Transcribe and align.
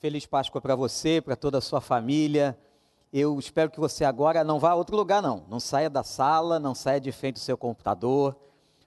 Feliz 0.00 0.24
Páscoa 0.24 0.62
para 0.62 0.74
você, 0.74 1.20
para 1.20 1.36
toda 1.36 1.58
a 1.58 1.60
sua 1.60 1.78
família. 1.78 2.58
Eu 3.12 3.38
espero 3.38 3.70
que 3.70 3.78
você 3.78 4.02
agora 4.02 4.42
não 4.42 4.58
vá 4.58 4.70
a 4.70 4.74
outro 4.74 4.96
lugar, 4.96 5.20
não. 5.20 5.44
Não 5.46 5.60
saia 5.60 5.90
da 5.90 6.02
sala, 6.02 6.58
não 6.58 6.74
saia 6.74 6.98
de 6.98 7.12
frente 7.12 7.34
do 7.34 7.40
seu 7.40 7.54
computador, 7.54 8.34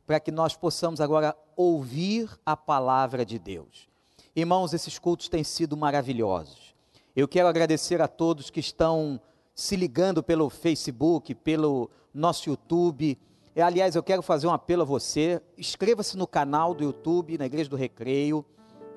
para 0.08 0.20
que 0.20 0.32
nós 0.32 0.56
possamos 0.56 1.00
agora 1.00 1.38
ouvir 1.56 2.28
a 2.44 2.58
palavra 2.58 3.24
de 3.24 3.38
Deus. 3.38 3.88
Irmãos, 4.36 4.74
esses 4.74 4.98
cultos 4.98 5.30
têm 5.30 5.44
sido 5.44 5.78
maravilhosos. 5.78 6.74
Eu 7.16 7.28
quero 7.28 7.48
agradecer 7.48 8.02
a 8.02 8.08
todos 8.08 8.50
que 8.50 8.60
estão 8.60 9.22
se 9.54 9.76
ligando 9.76 10.24
pelo 10.24 10.50
Facebook, 10.50 11.36
pelo 11.36 11.92
nosso 12.12 12.50
YouTube. 12.50 13.20
Aliás, 13.56 13.96
eu 13.96 14.02
quero 14.02 14.24
fazer 14.24 14.48
um 14.48 14.52
apelo 14.52 14.82
a 14.82 14.86
você. 14.86 15.40
Inscreva-se 15.60 16.18
no 16.18 16.26
canal 16.26 16.74
do 16.74 16.84
YouTube, 16.84 17.38
na 17.38 17.46
Igreja 17.46 17.70
do 17.70 17.76
Recreio 17.76 18.44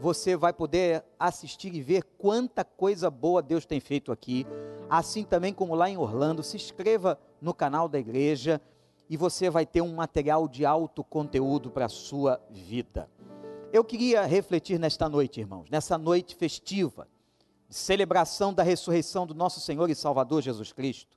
você 0.00 0.36
vai 0.36 0.52
poder 0.52 1.04
assistir 1.18 1.74
e 1.74 1.80
ver 1.80 2.02
quanta 2.18 2.64
coisa 2.64 3.10
boa 3.10 3.42
Deus 3.42 3.64
tem 3.64 3.80
feito 3.80 4.12
aqui. 4.12 4.46
Assim 4.88 5.24
também 5.24 5.52
como 5.52 5.74
lá 5.74 5.88
em 5.88 5.96
Orlando, 5.96 6.42
se 6.42 6.56
inscreva 6.56 7.18
no 7.40 7.54
canal 7.54 7.88
da 7.88 7.98
igreja 7.98 8.60
e 9.08 9.16
você 9.16 9.48
vai 9.48 9.64
ter 9.64 9.80
um 9.80 9.94
material 9.94 10.48
de 10.48 10.64
alto 10.64 11.02
conteúdo 11.02 11.70
para 11.70 11.86
a 11.86 11.88
sua 11.88 12.40
vida. 12.50 13.08
Eu 13.72 13.84
queria 13.84 14.24
refletir 14.24 14.78
nesta 14.78 15.08
noite, 15.08 15.40
irmãos, 15.40 15.68
nessa 15.70 15.98
noite 15.98 16.34
festiva, 16.34 17.08
de 17.68 17.74
celebração 17.74 18.52
da 18.52 18.62
ressurreição 18.62 19.26
do 19.26 19.34
nosso 19.34 19.60
Senhor 19.60 19.90
e 19.90 19.94
Salvador 19.94 20.42
Jesus 20.42 20.72
Cristo, 20.72 21.16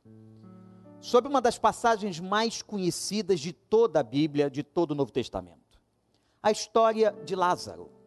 sobre 0.99 1.29
uma 1.29 1.41
das 1.41 1.57
passagens 1.57 2.19
mais 2.19 2.61
conhecidas 2.61 3.39
de 3.39 3.53
toda 3.53 3.99
a 3.99 4.03
Bíblia, 4.03 4.49
de 4.49 4.63
todo 4.63 4.91
o 4.91 4.95
Novo 4.95 5.11
Testamento. 5.11 5.59
A 6.41 6.51
história 6.51 7.15
de 7.23 7.35
Lázaro. 7.35 7.98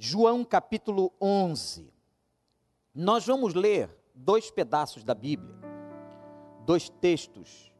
João 0.00 0.44
capítulo 0.44 1.12
11. 1.20 1.92
Nós 2.94 3.26
vamos 3.26 3.52
ler 3.52 3.90
dois 4.14 4.48
pedaços 4.48 5.02
da 5.02 5.12
Bíblia, 5.12 5.56
dois 6.64 6.88
textos. 6.88 7.72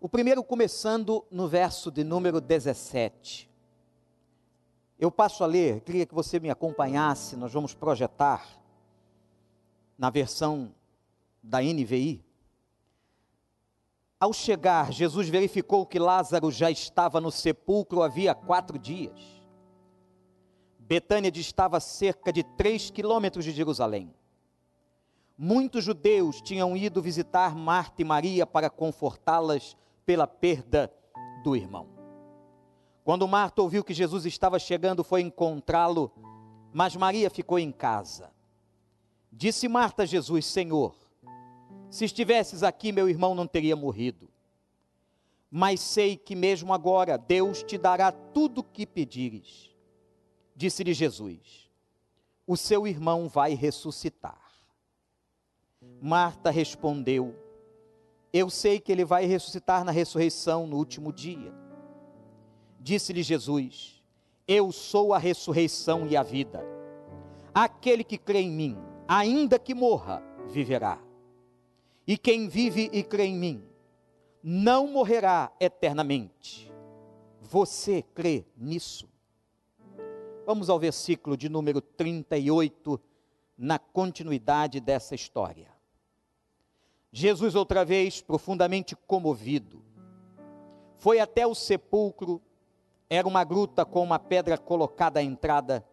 O 0.00 0.08
primeiro 0.08 0.42
começando 0.42 1.22
no 1.30 1.46
verso 1.46 1.90
de 1.90 2.02
número 2.02 2.40
17. 2.40 3.50
Eu 4.98 5.10
passo 5.10 5.44
a 5.44 5.46
ler, 5.46 5.82
queria 5.82 6.06
que 6.06 6.14
você 6.14 6.40
me 6.40 6.48
acompanhasse, 6.48 7.36
nós 7.36 7.52
vamos 7.52 7.74
projetar 7.74 8.58
na 9.98 10.08
versão 10.08 10.74
da 11.42 11.60
NVI. 11.60 12.24
Ao 14.18 14.32
chegar, 14.32 14.90
Jesus 14.90 15.28
verificou 15.28 15.84
que 15.84 15.98
Lázaro 15.98 16.50
já 16.50 16.70
estava 16.70 17.20
no 17.20 17.30
sepulcro 17.30 18.02
havia 18.02 18.34
quatro 18.34 18.78
dias. 18.78 19.39
Betânia 20.90 21.30
distava 21.30 21.78
cerca 21.78 22.32
de 22.32 22.42
três 22.42 22.90
quilômetros 22.90 23.44
de 23.44 23.52
Jerusalém. 23.52 24.12
Muitos 25.38 25.84
judeus 25.84 26.40
tinham 26.40 26.76
ido 26.76 27.00
visitar 27.00 27.54
Marta 27.54 28.02
e 28.02 28.04
Maria 28.04 28.44
para 28.44 28.68
confortá-las 28.68 29.76
pela 30.04 30.26
perda 30.26 30.92
do 31.44 31.54
irmão. 31.54 31.86
Quando 33.04 33.28
Marta 33.28 33.62
ouviu 33.62 33.84
que 33.84 33.94
Jesus 33.94 34.26
estava 34.26 34.58
chegando, 34.58 35.04
foi 35.04 35.20
encontrá-lo, 35.20 36.10
mas 36.72 36.96
Maria 36.96 37.30
ficou 37.30 37.60
em 37.60 37.70
casa. 37.70 38.32
Disse 39.30 39.68
Marta 39.68 40.02
a 40.02 40.06
Jesus: 40.06 40.44
Senhor, 40.44 40.96
se 41.88 42.04
estivesses 42.04 42.64
aqui, 42.64 42.90
meu 42.90 43.08
irmão 43.08 43.32
não 43.32 43.46
teria 43.46 43.76
morrido. 43.76 44.28
Mas 45.48 45.78
sei 45.78 46.16
que 46.16 46.34
mesmo 46.34 46.74
agora 46.74 47.16
Deus 47.16 47.62
te 47.62 47.78
dará 47.78 48.10
tudo 48.10 48.58
o 48.58 48.64
que 48.64 48.84
pedires. 48.84 49.69
Disse-lhe 50.60 50.92
Jesus: 50.92 51.70
O 52.46 52.54
seu 52.54 52.86
irmão 52.86 53.30
vai 53.30 53.54
ressuscitar. 53.54 54.52
Marta 56.02 56.50
respondeu: 56.50 57.34
Eu 58.30 58.50
sei 58.50 58.78
que 58.78 58.92
ele 58.92 59.02
vai 59.02 59.24
ressuscitar 59.24 59.86
na 59.86 59.90
ressurreição 59.90 60.66
no 60.66 60.76
último 60.76 61.14
dia. 61.14 61.50
Disse-lhe 62.78 63.22
Jesus: 63.22 64.04
Eu 64.46 64.70
sou 64.70 65.14
a 65.14 65.18
ressurreição 65.18 66.06
e 66.06 66.14
a 66.14 66.22
vida. 66.22 66.62
Aquele 67.54 68.04
que 68.04 68.18
crê 68.18 68.40
em 68.40 68.50
mim, 68.50 68.76
ainda 69.08 69.58
que 69.58 69.72
morra, 69.72 70.22
viverá. 70.46 71.02
E 72.06 72.18
quem 72.18 72.48
vive 72.50 72.90
e 72.92 73.02
crê 73.02 73.24
em 73.24 73.34
mim, 73.34 73.64
não 74.42 74.88
morrerá 74.88 75.50
eternamente. 75.58 76.70
Você 77.40 78.02
crê 78.14 78.44
nisso? 78.54 79.09
Vamos 80.52 80.68
ao 80.68 80.80
versículo 80.80 81.36
de 81.36 81.48
número 81.48 81.80
38, 81.80 83.00
na 83.56 83.78
continuidade 83.78 84.80
dessa 84.80 85.14
história. 85.14 85.68
Jesus, 87.12 87.54
outra 87.54 87.84
vez, 87.84 88.20
profundamente 88.20 88.96
comovido, 88.96 89.80
foi 90.96 91.20
até 91.20 91.46
o 91.46 91.54
sepulcro, 91.54 92.42
era 93.08 93.28
uma 93.28 93.44
gruta 93.44 93.84
com 93.84 94.02
uma 94.02 94.18
pedra 94.18 94.58
colocada 94.58 95.20
à 95.20 95.22
entrada. 95.22 95.86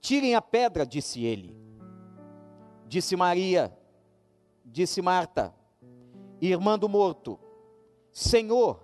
Tirem 0.00 0.34
a 0.34 0.42
pedra, 0.42 0.84
disse 0.84 1.22
ele. 1.24 1.56
Disse 2.88 3.14
Maria, 3.14 3.72
disse 4.64 5.00
Marta, 5.00 5.54
irmã 6.40 6.76
do 6.76 6.88
morto: 6.88 7.38
Senhor, 8.10 8.82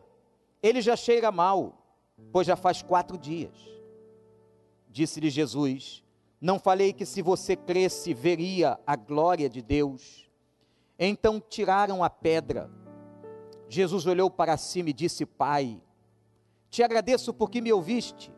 ele 0.63 0.81
já 0.81 0.95
cheira 0.95 1.33
mal, 1.33 1.85
pois 2.31 2.47
já 2.47 2.55
faz 2.55 2.81
quatro 2.81 3.19
dias. 3.19 3.76
Disse-lhe 4.97 5.29
Jesus: 5.29 6.03
Não 6.41 6.59
falei 6.59 6.91
que 6.91 7.05
se 7.05 7.21
você 7.21 7.55
cresce, 7.55 8.15
veria 8.15 8.81
a 8.87 8.97
glória 8.97 9.47
de 9.47 9.61
Deus? 9.61 10.27
Então 10.99 11.39
tiraram 11.39 12.03
a 12.03 12.09
pedra. 12.09 12.71
Jesus 13.69 14.07
olhou 14.07 14.31
para 14.31 14.57
cima 14.57 14.89
e 14.89 14.95
disse: 14.95 15.27
Pai, 15.27 15.83
te 16.71 16.83
agradeço 16.83 17.35
porque 17.35 17.61
me 17.61 17.71
ouviste. 17.71 18.33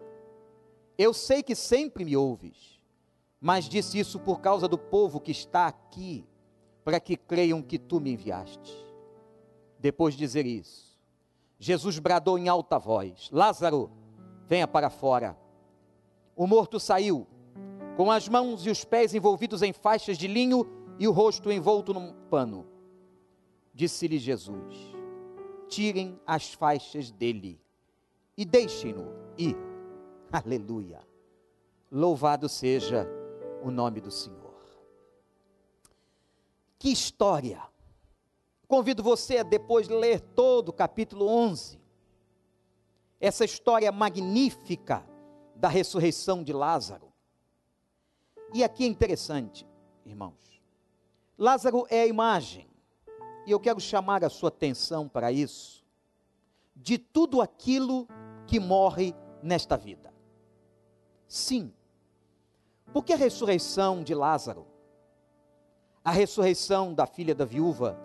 Eu 0.99 1.15
sei 1.15 1.45
que 1.45 1.55
sempre 1.55 2.05
me 2.05 2.17
ouves, 2.17 2.83
mas 3.41 3.69
disse 3.69 3.97
isso 3.97 4.19
por 4.19 4.41
causa 4.41 4.67
do 4.67 4.77
povo 4.77 5.21
que 5.21 5.31
está 5.31 5.69
aqui, 5.69 6.27
para 6.83 6.99
que 6.99 7.17
creiam 7.17 7.63
que 7.63 7.79
tu 7.79 8.01
me 8.01 8.15
enviaste. 8.15 8.85
Depois 9.79 10.15
de 10.15 10.19
dizer 10.19 10.45
isso, 10.45 10.99
Jesus 11.57 12.01
bradou 12.01 12.37
em 12.37 12.49
alta 12.49 12.81
voz: 12.81 13.31
Lázaro, 13.31 13.93
venha 14.49 14.67
para 14.67 14.91
fora. 14.91 15.39
O 16.39 16.47
morto 16.47 16.79
saiu, 16.79 17.27
com 17.97 18.13
as 18.13 18.29
mãos 18.29 18.65
e 18.65 18.71
os 18.71 18.85
pés 18.85 19.13
envolvidos 19.13 19.61
em 19.61 19.73
faixas 19.73 20.17
de 20.17 20.29
linho 20.29 20.65
e 20.97 21.09
o 21.09 21.11
rosto 21.11 21.51
envolto 21.51 21.93
num 21.93 22.13
pano. 22.31 22.65
Disse-lhe 23.75 24.21
Jesus: 24.21 24.95
Tirem 25.67 26.17
as 26.25 26.55
faixas 26.55 27.11
dele 27.11 27.61
e 28.37 28.45
deixem-no 28.45 29.09
ir. 29.37 29.57
Aleluia. 30.31 31.01
Louvado 31.91 32.49
seja 32.49 33.05
o 33.65 33.69
nome 33.73 34.01
do 34.01 34.13
Senhor. 34.13 34.55
Que 36.79 36.93
história! 36.93 37.61
Convido 38.69 39.03
você 39.03 39.39
a 39.39 39.43
depois 39.43 39.89
ler 39.89 40.21
todo 40.21 40.69
o 40.69 40.73
capítulo 40.73 41.27
11. 41.27 41.81
Essa 43.19 43.45
história 43.45 43.91
magnífica 43.91 45.05
da 45.59 45.69
ressurreição 45.69 46.45
de 46.45 46.53
Lázaro. 46.53 47.13
E 48.55 48.63
aqui 48.63 48.85
é 48.85 48.87
interessante, 48.87 49.67
irmãos. 50.07 50.63
Lázaro 51.37 51.87
é 51.91 52.03
a 52.03 52.07
imagem, 52.07 52.69
e 53.47 53.51
eu 53.51 53.61
quero 53.61 53.81
chamar 53.81 54.25
a 54.25 54.31
sua 54.31 54.49
atenção 54.49 55.09
para 55.09 55.33
isso, 55.33 55.85
de 56.75 56.97
tudo 56.97 57.43
aquilo 57.43 58.09
que 58.47 58.61
morre 58.61 59.15
nesta 59.43 59.77
vida. 59.77 60.15
Sim, 61.27 61.73
porque 62.93 63.13
a 63.13 63.17
ressurreição 63.17 64.03
de 64.03 64.15
Lázaro, 64.15 64.67
a 66.05 66.11
ressurreição 66.11 66.95
da 66.95 67.07
filha 67.07 67.35
da 67.35 67.45
viúva, 67.45 67.99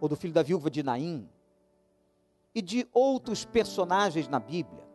ou 0.00 0.08
do 0.08 0.16
filho 0.16 0.34
da 0.34 0.42
viúva 0.42 0.68
de 0.68 0.82
Naim, 0.82 1.28
e 2.54 2.60
de 2.60 2.86
outros 2.92 3.44
personagens 3.44 4.28
na 4.28 4.38
Bíblia, 4.38 4.91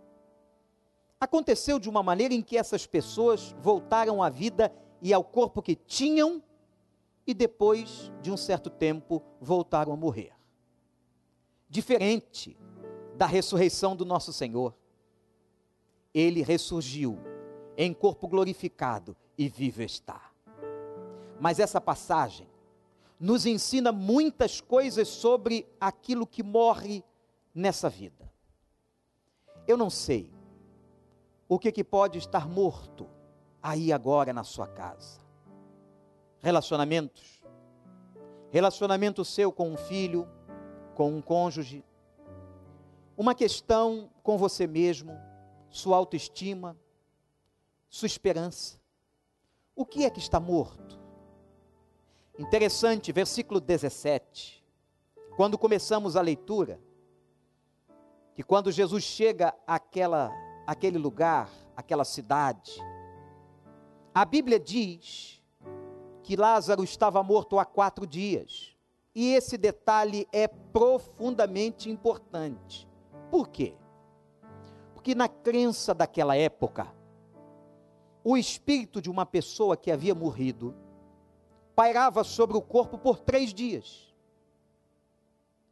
aconteceu 1.20 1.80
de 1.80 1.90
uma 1.90 2.04
maneira 2.04 2.34
em 2.34 2.42
que 2.42 2.58
essas 2.58 2.86
pessoas 2.86 3.56
voltaram 3.60 4.22
à 4.22 4.30
vida 4.30 4.72
e 5.02 5.14
ao 5.14 5.24
corpo 5.24 5.62
que 5.62 5.76
tinham, 5.76 6.42
e 7.26 7.34
depois 7.34 8.12
de 8.22 8.32
um 8.32 8.38
certo 8.38 8.70
tempo 8.70 9.22
voltaram 9.42 9.92
a 9.92 9.98
morrer. 9.98 10.32
Diferente 11.70 12.58
da 13.16 13.26
ressurreição 13.26 13.96
do 13.96 14.06
nosso 14.06 14.32
Senhor, 14.32 14.74
ele 16.14 16.42
ressurgiu 16.42 17.20
em 17.76 17.94
corpo 17.94 18.28
glorificado 18.28 19.16
e 19.38 19.50
vivo 19.50 19.82
está. 19.82 20.32
Mas 21.40 21.60
essa 21.60 21.82
passagem 21.82 22.48
nos 23.20 23.46
ensina 23.46 23.92
muitas 23.92 24.62
coisas 24.62 25.08
sobre 25.08 25.68
aquilo 25.80 26.26
que 26.26 26.42
morre 26.42 27.04
nessa 27.54 27.90
vida. 27.90 28.32
Eu 29.68 29.76
não 29.76 29.90
sei 29.90 30.37
o 31.48 31.58
que, 31.58 31.72
que 31.72 31.84
pode 31.84 32.18
estar 32.18 32.48
morto 32.48 33.08
aí 33.62 33.92
agora 33.92 34.34
na 34.34 34.44
sua 34.44 34.68
casa. 34.68 35.20
Relacionamentos. 36.40 37.42
Relacionamento 38.50 39.26
seu 39.26 39.52
com 39.52 39.70
um 39.70 39.78
filho, 39.78 40.28
com 40.96 41.12
um 41.12 41.22
cônjuge. 41.22 41.84
Uma 43.16 43.34
questão 43.34 44.10
com 44.22 44.38
você 44.38 44.68
mesmo, 44.68 45.20
sua 45.70 45.98
autoestima, 45.98 46.78
sua 47.90 48.06
esperança. 48.06 48.80
O 49.76 49.86
que 49.86 50.06
é 50.06 50.10
que 50.10 50.20
está 50.20 50.40
morto? 50.40 51.00
Interessante, 52.38 53.12
versículo 53.12 53.60
17. 53.60 54.64
Quando 55.36 55.58
começamos 55.58 56.16
a 56.16 56.22
leitura, 56.22 56.80
que 58.34 58.44
quando 58.44 58.72
Jesus 58.72 59.04
chega 59.04 59.54
àquela, 59.66 60.32
àquele 60.68 60.98
lugar, 60.98 61.50
àquela 61.76 62.04
cidade, 62.04 62.78
a 64.14 64.26
Bíblia 64.26 64.60
diz 64.60 65.42
que 66.24 66.36
Lázaro 66.36 66.84
estava 66.84 67.24
morto 67.24 67.58
há 67.58 67.64
quatro 67.64 68.06
dias. 68.06 68.76
E 69.16 69.34
esse 69.34 69.58
detalhe 69.58 70.28
é 70.32 70.48
profundamente 70.48 71.90
importante. 71.90 72.88
Por 73.32 73.48
quê? 73.48 73.76
Porque 74.94 75.16
na 75.16 75.30
crença 75.30 75.94
daquela 75.94 76.36
época, 76.36 76.94
o 78.24 78.36
espírito 78.36 79.02
de 79.02 79.10
uma 79.10 79.26
pessoa 79.26 79.78
que 79.78 79.90
havia 79.90 80.14
morrido 80.14 80.76
pairava 81.74 82.24
sobre 82.24 82.58
o 82.58 82.62
corpo 82.62 82.98
por 82.98 83.20
três 83.20 83.54
dias. 83.54 84.14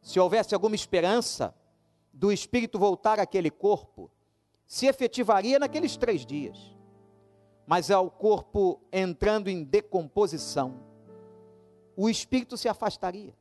Se 0.00 0.18
houvesse 0.18 0.54
alguma 0.54 0.74
esperança, 0.74 1.54
do 2.12 2.32
espírito 2.32 2.78
voltar 2.78 3.20
àquele 3.20 3.50
corpo 3.50 4.10
se 4.66 4.86
efetivaria 4.86 5.58
naqueles 5.58 5.96
três 5.96 6.24
dias. 6.24 6.74
Mas 7.66 7.90
ao 7.90 8.10
corpo 8.10 8.80
entrando 8.92 9.48
em 9.48 9.64
decomposição, 9.64 10.80
o 11.96 12.08
espírito 12.08 12.56
se 12.56 12.68
afastaria 12.68 13.34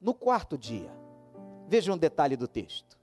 no 0.00 0.14
quarto 0.14 0.56
dia. 0.56 0.90
Veja 1.68 1.92
um 1.92 1.98
detalhe 1.98 2.36
do 2.36 2.48
texto. 2.48 2.98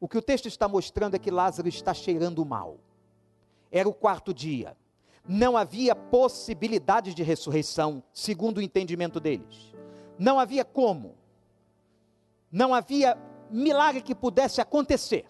O 0.00 0.08
que 0.08 0.18
o 0.18 0.22
texto 0.22 0.48
está 0.48 0.66
mostrando 0.66 1.14
é 1.14 1.18
que 1.18 1.30
Lázaro 1.30 1.68
está 1.68 1.94
cheirando 1.94 2.44
mal. 2.44 2.78
Era 3.70 3.88
o 3.88 3.94
quarto 3.94 4.34
dia. 4.34 4.76
Não 5.26 5.56
havia 5.56 5.94
possibilidade 5.94 7.14
de 7.14 7.22
ressurreição, 7.22 8.02
segundo 8.12 8.58
o 8.58 8.62
entendimento 8.62 9.20
deles. 9.20 9.72
Não 10.18 10.40
havia 10.40 10.64
como. 10.64 11.14
Não 12.50 12.74
havia 12.74 13.16
milagre 13.48 14.02
que 14.02 14.14
pudesse 14.14 14.60
acontecer, 14.60 15.24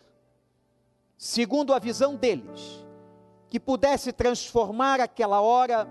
segundo 1.22 1.72
a 1.72 1.78
visão 1.78 2.16
deles, 2.16 2.84
que 3.48 3.60
pudesse 3.60 4.12
transformar 4.12 4.98
aquela 4.98 5.40
hora 5.40 5.88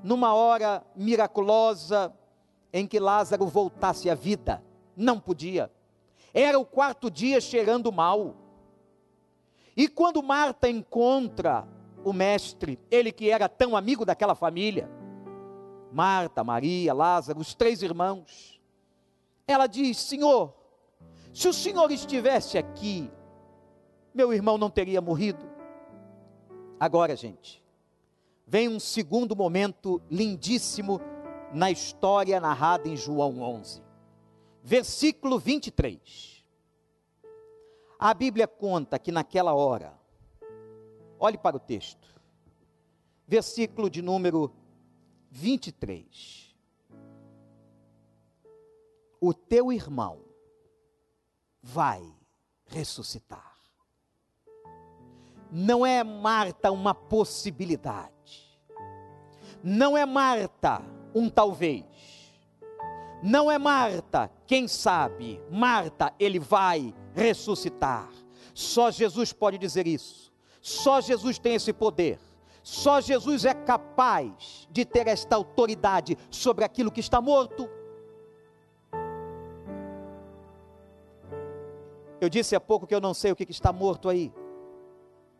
numa 0.00 0.32
hora 0.32 0.80
miraculosa 0.94 2.14
em 2.72 2.86
que 2.86 3.00
Lázaro 3.00 3.48
voltasse 3.48 4.08
à 4.08 4.14
vida. 4.14 4.62
Não 4.96 5.18
podia. 5.18 5.72
Era 6.32 6.56
o 6.56 6.64
quarto 6.64 7.10
dia 7.10 7.40
cheirando 7.40 7.90
mal. 7.90 8.36
E 9.76 9.88
quando 9.88 10.22
Marta 10.22 10.70
encontra 10.70 11.66
o 12.04 12.12
mestre, 12.12 12.78
ele 12.92 13.10
que 13.10 13.30
era 13.30 13.48
tão 13.48 13.76
amigo 13.76 14.04
daquela 14.04 14.36
família, 14.36 14.88
Marta, 15.90 16.44
Maria, 16.44 16.94
Lázaro, 16.94 17.40
os 17.40 17.56
três 17.56 17.82
irmãos, 17.82 18.60
ela 19.48 19.66
diz: 19.66 19.98
Senhor, 19.98 20.54
se 21.32 21.48
o 21.48 21.52
Senhor 21.52 21.90
estivesse 21.90 22.56
aqui, 22.56 23.10
meu 24.14 24.32
irmão 24.32 24.56
não 24.56 24.70
teria 24.70 25.00
morrido. 25.00 25.44
Agora, 26.78 27.16
gente, 27.16 27.62
vem 28.46 28.68
um 28.68 28.78
segundo 28.78 29.34
momento 29.34 30.00
lindíssimo 30.08 31.00
na 31.52 31.70
história 31.70 32.40
narrada 32.40 32.88
em 32.88 32.96
João 32.96 33.40
11, 33.40 33.82
versículo 34.62 35.38
23. 35.38 36.44
A 37.98 38.14
Bíblia 38.14 38.46
conta 38.46 38.98
que 38.98 39.10
naquela 39.10 39.54
hora, 39.54 39.98
olhe 41.18 41.38
para 41.38 41.56
o 41.56 41.60
texto, 41.60 42.08
versículo 43.26 43.90
de 43.90 44.02
número 44.02 44.54
23. 45.30 46.54
O 49.20 49.32
teu 49.32 49.72
irmão 49.72 50.20
vai 51.62 52.14
ressuscitar. 52.66 53.53
Não 55.56 55.86
é 55.86 56.02
Marta 56.02 56.72
uma 56.72 56.92
possibilidade. 56.92 58.10
Não 59.62 59.96
é 59.96 60.04
Marta 60.04 60.82
um 61.14 61.30
talvez. 61.30 61.84
Não 63.22 63.48
é 63.48 63.56
Marta, 63.56 64.28
quem 64.48 64.66
sabe, 64.66 65.40
Marta, 65.48 66.12
ele 66.18 66.40
vai 66.40 66.92
ressuscitar. 67.14 68.10
Só 68.52 68.90
Jesus 68.90 69.32
pode 69.32 69.56
dizer 69.56 69.86
isso. 69.86 70.32
Só 70.60 71.00
Jesus 71.00 71.38
tem 71.38 71.54
esse 71.54 71.72
poder. 71.72 72.18
Só 72.60 73.00
Jesus 73.00 73.44
é 73.44 73.54
capaz 73.54 74.66
de 74.72 74.84
ter 74.84 75.06
esta 75.06 75.36
autoridade 75.36 76.18
sobre 76.30 76.64
aquilo 76.64 76.90
que 76.90 76.98
está 76.98 77.20
morto. 77.20 77.70
Eu 82.20 82.28
disse 82.28 82.56
há 82.56 82.60
pouco 82.60 82.88
que 82.88 82.94
eu 82.94 83.00
não 83.00 83.14
sei 83.14 83.30
o 83.30 83.36
que 83.36 83.46
está 83.48 83.72
morto 83.72 84.08
aí, 84.08 84.32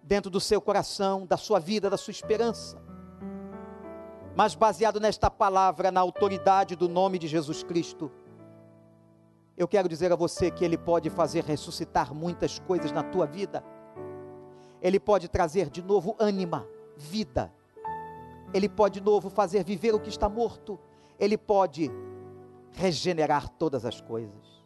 dentro 0.04 0.30
do 0.30 0.38
seu 0.38 0.60
coração, 0.60 1.26
da 1.26 1.36
sua 1.36 1.58
vida, 1.58 1.88
da 1.88 1.96
sua 1.96 2.10
esperança. 2.10 2.80
Mas 4.36 4.54
baseado 4.54 5.00
nesta 5.00 5.30
palavra, 5.30 5.90
na 5.90 6.00
autoridade 6.00 6.76
do 6.76 6.88
nome 6.88 7.18
de 7.18 7.26
Jesus 7.26 7.62
Cristo, 7.62 8.10
eu 9.56 9.66
quero 9.66 9.88
dizer 9.88 10.12
a 10.12 10.16
você 10.16 10.50
que 10.50 10.64
Ele 10.64 10.76
pode 10.76 11.08
fazer 11.08 11.44
ressuscitar 11.44 12.12
muitas 12.12 12.58
coisas 12.58 12.92
na 12.92 13.02
tua 13.02 13.26
vida. 13.26 13.64
Ele 14.82 15.00
pode 15.00 15.28
trazer 15.28 15.70
de 15.70 15.82
novo 15.82 16.16
ânima, 16.18 16.66
vida. 16.96 17.52
Ele 18.52 18.68
pode 18.68 19.00
de 19.00 19.06
novo 19.06 19.30
fazer 19.30 19.64
viver 19.64 19.94
o 19.94 20.00
que 20.00 20.08
está 20.08 20.28
morto. 20.28 20.78
Ele 21.18 21.38
pode 21.38 21.90
regenerar 22.72 23.48
todas 23.48 23.86
as 23.86 24.00
coisas. 24.00 24.64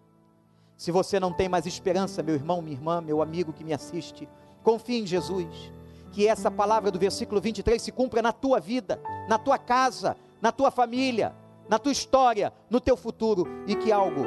Se 0.76 0.90
você 0.90 1.20
não 1.20 1.32
tem 1.32 1.48
mais 1.48 1.66
esperança, 1.66 2.22
meu 2.22 2.34
irmão, 2.34 2.62
minha 2.62 2.76
irmã, 2.76 3.00
meu 3.00 3.20
amigo 3.20 3.52
que 3.52 3.64
me 3.64 3.74
assiste, 3.74 4.28
confie 4.62 5.00
em 5.00 5.06
Jesus. 5.06 5.72
Que 6.12 6.26
essa 6.26 6.50
palavra 6.50 6.90
do 6.90 6.98
versículo 6.98 7.40
23 7.40 7.80
se 7.80 7.92
cumpra 7.92 8.22
na 8.22 8.32
tua 8.32 8.58
vida, 8.58 9.00
na 9.28 9.38
tua 9.38 9.58
casa, 9.58 10.16
na 10.40 10.50
tua 10.50 10.70
família, 10.70 11.34
na 11.68 11.78
tua 11.78 11.92
história, 11.92 12.52
no 12.70 12.80
teu 12.80 12.96
futuro 12.96 13.46
e 13.66 13.74
que 13.74 13.92
algo 13.92 14.22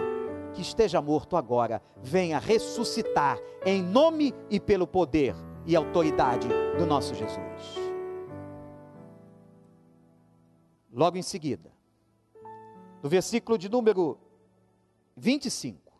que 0.53 0.61
esteja 0.61 1.01
morto 1.01 1.35
agora 1.35 1.81
venha 2.01 2.39
ressuscitar 2.39 3.39
em 3.65 3.81
nome 3.81 4.33
e 4.49 4.59
pelo 4.59 4.85
poder 4.85 5.35
e 5.65 5.75
autoridade 5.75 6.47
do 6.77 6.85
nosso 6.85 7.15
Jesus. 7.15 7.91
Logo 10.93 11.17
em 11.17 11.21
seguida, 11.21 11.71
no 13.01 13.09
versículo 13.09 13.57
de 13.57 13.69
número 13.69 14.19
25, 15.15 15.91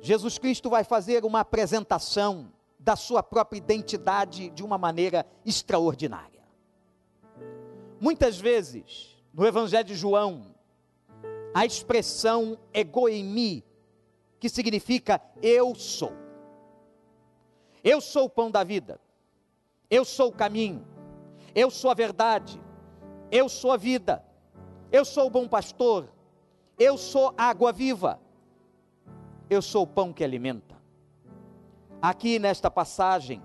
Jesus 0.00 0.38
Cristo 0.38 0.70
vai 0.70 0.82
fazer 0.82 1.24
uma 1.24 1.40
apresentação 1.40 2.50
da 2.82 2.96
sua 2.96 3.22
própria 3.22 3.58
identidade 3.58 4.50
de 4.50 4.62
uma 4.62 4.76
maneira 4.76 5.26
extraordinária. 5.44 6.42
Muitas 8.00 8.38
vezes, 8.38 9.16
no 9.32 9.46
Evangelho 9.46 9.86
de 9.86 9.94
João, 9.94 10.54
a 11.54 11.64
expressão 11.64 12.58
egoimi, 12.74 13.64
que 14.40 14.48
significa 14.48 15.22
eu 15.40 15.74
sou. 15.74 16.12
Eu 17.84 18.00
sou 18.00 18.24
o 18.24 18.30
pão 18.30 18.50
da 18.50 18.64
vida. 18.64 19.00
Eu 19.88 20.04
sou 20.04 20.28
o 20.28 20.32
caminho. 20.32 20.86
Eu 21.54 21.70
sou 21.70 21.90
a 21.90 21.94
verdade. 21.94 22.60
Eu 23.30 23.48
sou 23.48 23.70
a 23.70 23.76
vida. 23.76 24.24
Eu 24.90 25.04
sou 25.04 25.26
o 25.26 25.30
bom 25.30 25.46
pastor. 25.46 26.08
Eu 26.78 26.96
sou 26.98 27.32
água 27.36 27.72
viva 27.72 28.20
eu 29.52 29.60
sou 29.60 29.82
o 29.82 29.86
pão 29.86 30.12
que 30.12 30.24
alimenta. 30.24 30.80
Aqui 32.02 32.40
nesta 32.40 32.68
passagem, 32.68 33.40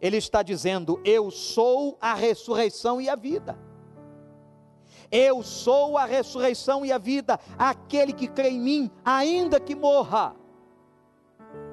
ele 0.00 0.16
está 0.16 0.42
dizendo: 0.42 1.00
Eu 1.04 1.30
sou 1.30 1.96
a 2.00 2.12
ressurreição 2.12 3.00
e 3.00 3.08
a 3.08 3.14
vida. 3.14 3.56
Eu 5.10 5.42
sou 5.42 5.96
a 5.96 6.04
ressurreição 6.04 6.84
e 6.84 6.90
a 6.90 6.98
vida. 6.98 7.38
Aquele 7.56 8.12
que 8.12 8.26
crê 8.26 8.50
em 8.50 8.60
mim, 8.60 8.90
ainda 9.04 9.60
que 9.60 9.76
morra, 9.76 10.34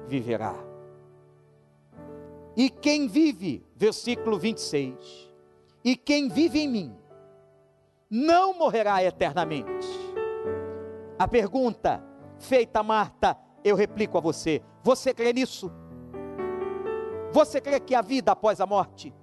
viverá. 0.06 0.54
E 2.56 2.70
quem 2.70 3.08
vive, 3.08 3.66
versículo 3.74 4.38
26, 4.38 5.30
e 5.84 5.96
quem 5.96 6.28
vive 6.28 6.60
em 6.60 6.68
mim, 6.68 6.96
não 8.08 8.54
morrerá 8.56 9.02
eternamente. 9.02 9.86
A 11.18 11.28
pergunta 11.28 12.02
feita 12.38 12.82
Marta, 12.82 13.36
eu 13.64 13.76
replico 13.76 14.18
a 14.18 14.20
você: 14.20 14.62
você 14.82 15.12
crê 15.12 15.32
nisso? 15.32 15.70
Você 17.32 17.60
crê 17.60 17.78
que 17.80 17.94
há 17.94 18.00
vida 18.00 18.32
após 18.32 18.60
a 18.60 18.66
morte? 18.66 19.14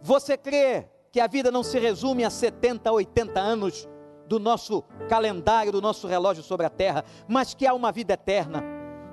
Você 0.00 0.36
crê 0.36 0.88
que 1.12 1.20
a 1.20 1.26
vida 1.26 1.50
não 1.50 1.62
se 1.62 1.78
resume 1.78 2.24
a 2.24 2.30
70, 2.30 2.90
80 2.90 3.40
anos 3.40 3.88
do 4.26 4.38
nosso 4.38 4.82
calendário, 5.08 5.72
do 5.72 5.80
nosso 5.80 6.06
relógio 6.06 6.42
sobre 6.42 6.66
a 6.66 6.70
terra, 6.70 7.04
mas 7.28 7.54
que 7.54 7.66
há 7.66 7.72
uma 7.72 7.92
vida 7.92 8.14
eterna, 8.14 8.64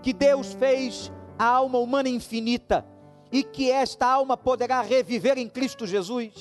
que 0.01 0.11
Deus 0.11 0.53
fez 0.53 1.11
a 1.37 1.45
alma 1.45 1.77
humana 1.79 2.09
infinita 2.09 2.85
e 3.31 3.43
que 3.43 3.71
esta 3.71 4.05
alma 4.07 4.35
poderá 4.35 4.81
reviver 4.81 5.37
em 5.37 5.47
Cristo 5.47 5.87
Jesus 5.87 6.33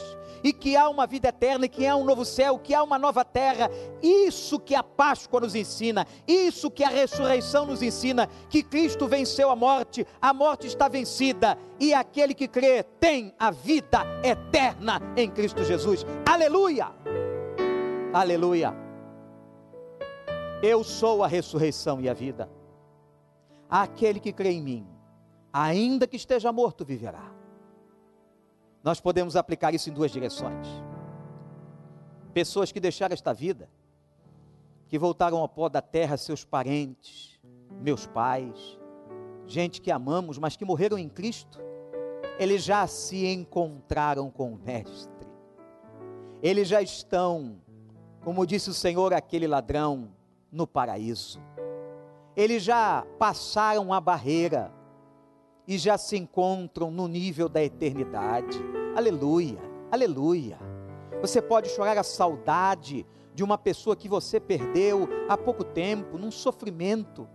e 0.42 0.52
que 0.52 0.76
há 0.76 0.88
uma 0.88 1.06
vida 1.06 1.28
eterna, 1.28 1.66
e 1.66 1.68
que 1.68 1.86
há 1.86 1.94
um 1.96 2.04
novo 2.04 2.24
céu, 2.24 2.58
que 2.58 2.74
há 2.74 2.82
uma 2.82 2.98
nova 2.98 3.24
terra. 3.24 3.70
Isso 4.02 4.58
que 4.58 4.74
a 4.74 4.82
Páscoa 4.82 5.40
nos 5.40 5.54
ensina, 5.54 6.06
isso 6.26 6.70
que 6.70 6.84
a 6.84 6.88
ressurreição 6.88 7.66
nos 7.66 7.82
ensina, 7.82 8.28
que 8.48 8.62
Cristo 8.62 9.06
venceu 9.06 9.50
a 9.50 9.56
morte, 9.56 10.06
a 10.20 10.32
morte 10.32 10.66
está 10.66 10.88
vencida, 10.88 11.56
e 11.78 11.94
aquele 11.94 12.34
que 12.34 12.48
crê 12.48 12.82
tem 12.82 13.34
a 13.38 13.50
vida 13.50 14.02
eterna 14.22 15.00
em 15.16 15.30
Cristo 15.30 15.64
Jesus. 15.64 16.04
Aleluia! 16.28 16.92
Aleluia! 18.12 18.74
Eu 20.62 20.84
sou 20.84 21.24
a 21.24 21.26
ressurreição 21.26 22.00
e 22.00 22.08
a 22.08 22.14
vida. 22.14 22.48
Aquele 23.68 24.20
que 24.20 24.32
crê 24.32 24.50
em 24.50 24.62
mim, 24.62 24.86
ainda 25.52 26.06
que 26.06 26.16
esteja 26.16 26.52
morto, 26.52 26.84
viverá 26.84 27.41
nós 28.82 29.00
podemos 29.00 29.36
aplicar 29.36 29.74
isso 29.74 29.88
em 29.90 29.92
duas 29.92 30.10
direções. 30.10 30.66
Pessoas 32.34 32.72
que 32.72 32.80
deixaram 32.80 33.12
esta 33.12 33.32
vida, 33.32 33.68
que 34.88 34.98
voltaram 34.98 35.38
ao 35.38 35.48
pó 35.48 35.68
da 35.68 35.80
terra, 35.80 36.16
seus 36.16 36.44
parentes, 36.44 37.40
meus 37.80 38.06
pais, 38.06 38.78
gente 39.46 39.80
que 39.80 39.90
amamos, 39.90 40.38
mas 40.38 40.56
que 40.56 40.64
morreram 40.64 40.98
em 40.98 41.08
Cristo, 41.08 41.60
eles 42.38 42.64
já 42.64 42.86
se 42.86 43.26
encontraram 43.26 44.30
com 44.30 44.52
o 44.52 44.58
Mestre. 44.58 45.28
Eles 46.42 46.66
já 46.66 46.82
estão, 46.82 47.60
como 48.24 48.46
disse 48.46 48.70
o 48.70 48.74
Senhor 48.74 49.12
aquele 49.12 49.46
ladrão, 49.46 50.10
no 50.50 50.66
paraíso. 50.66 51.40
Eles 52.36 52.62
já 52.62 53.06
passaram 53.18 53.92
a 53.92 54.00
barreira 54.00 54.72
e 55.72 55.78
já 55.78 55.96
se 55.96 56.18
encontram 56.18 56.90
no 56.90 57.08
nível 57.08 57.48
da 57.48 57.64
eternidade. 57.64 58.58
Aleluia, 58.94 59.58
aleluia. 59.90 60.58
Você 61.22 61.40
pode 61.40 61.70
chorar 61.70 61.96
a 61.96 62.02
saudade 62.02 63.06
de 63.34 63.42
uma 63.42 63.56
pessoa 63.56 63.96
que 63.96 64.06
você 64.06 64.38
perdeu 64.38 65.08
há 65.30 65.34
pouco 65.34 65.64
tempo, 65.64 66.18
num 66.18 66.30
sofrimento, 66.30 67.26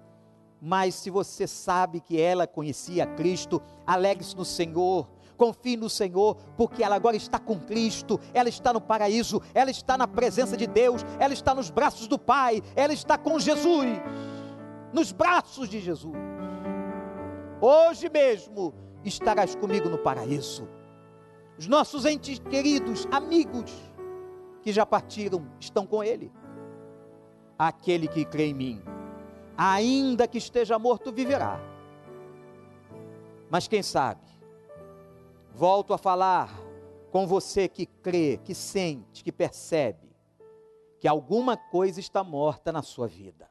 mas 0.61 0.93
se 0.93 1.09
você 1.09 1.47
sabe 1.47 1.99
que 1.99 2.21
ela 2.21 2.45
conhecia 2.45 3.07
Cristo, 3.07 3.59
alegre-se 3.87 4.35
no 4.35 4.45
Senhor, 4.45 5.09
confie 5.35 5.75
no 5.75 5.89
Senhor, 5.89 6.37
porque 6.55 6.83
ela 6.83 6.95
agora 6.95 7.15
está 7.15 7.39
com 7.39 7.59
Cristo, 7.59 8.19
ela 8.35 8.49
está 8.49 8.71
no 8.71 8.79
paraíso, 8.79 9.41
ela 9.51 9.71
está 9.71 9.97
na 9.97 10.07
presença 10.07 10.55
de 10.55 10.67
Deus, 10.67 11.01
ela 11.19 11.33
está 11.33 11.55
nos 11.55 11.71
braços 11.71 12.07
do 12.07 12.19
Pai, 12.19 12.61
ela 12.75 12.93
está 12.93 13.17
com 13.17 13.39
Jesus, 13.39 13.87
nos 14.93 15.11
braços 15.11 15.67
de 15.67 15.79
Jesus. 15.79 16.36
Hoje 17.59 18.09
mesmo 18.09 18.73
estarás 19.03 19.55
comigo 19.55 19.89
no 19.89 19.97
paraíso. 19.97 20.67
Os 21.57 21.67
nossos 21.67 22.05
entes 22.05 22.37
queridos, 22.37 23.07
amigos, 23.11 23.71
que 24.61 24.71
já 24.71 24.85
partiram, 24.85 25.47
estão 25.59 25.85
com 25.87 26.03
Ele. 26.03 26.31
Aquele 27.57 28.07
que 28.07 28.23
crê 28.23 28.47
em 28.47 28.53
mim, 28.53 28.83
ainda 29.57 30.27
que 30.27 30.37
esteja 30.37 30.77
morto, 30.77 31.11
viverá. 31.11 31.59
Mas 33.49 33.67
quem 33.67 33.81
sabe, 33.81 34.27
volto 35.51 35.93
a 35.93 35.97
falar 35.97 36.51
com 37.11 37.25
você 37.25 37.67
que 37.67 37.87
crê, 37.87 38.39
que 38.43 38.53
sente, 38.53 39.23
que 39.23 39.31
percebe 39.31 40.07
que 40.99 41.07
alguma 41.07 41.57
coisa 41.57 41.99
está 41.99 42.23
morta 42.23 42.71
na 42.71 42.83
sua 42.83 43.07
vida. 43.07 43.49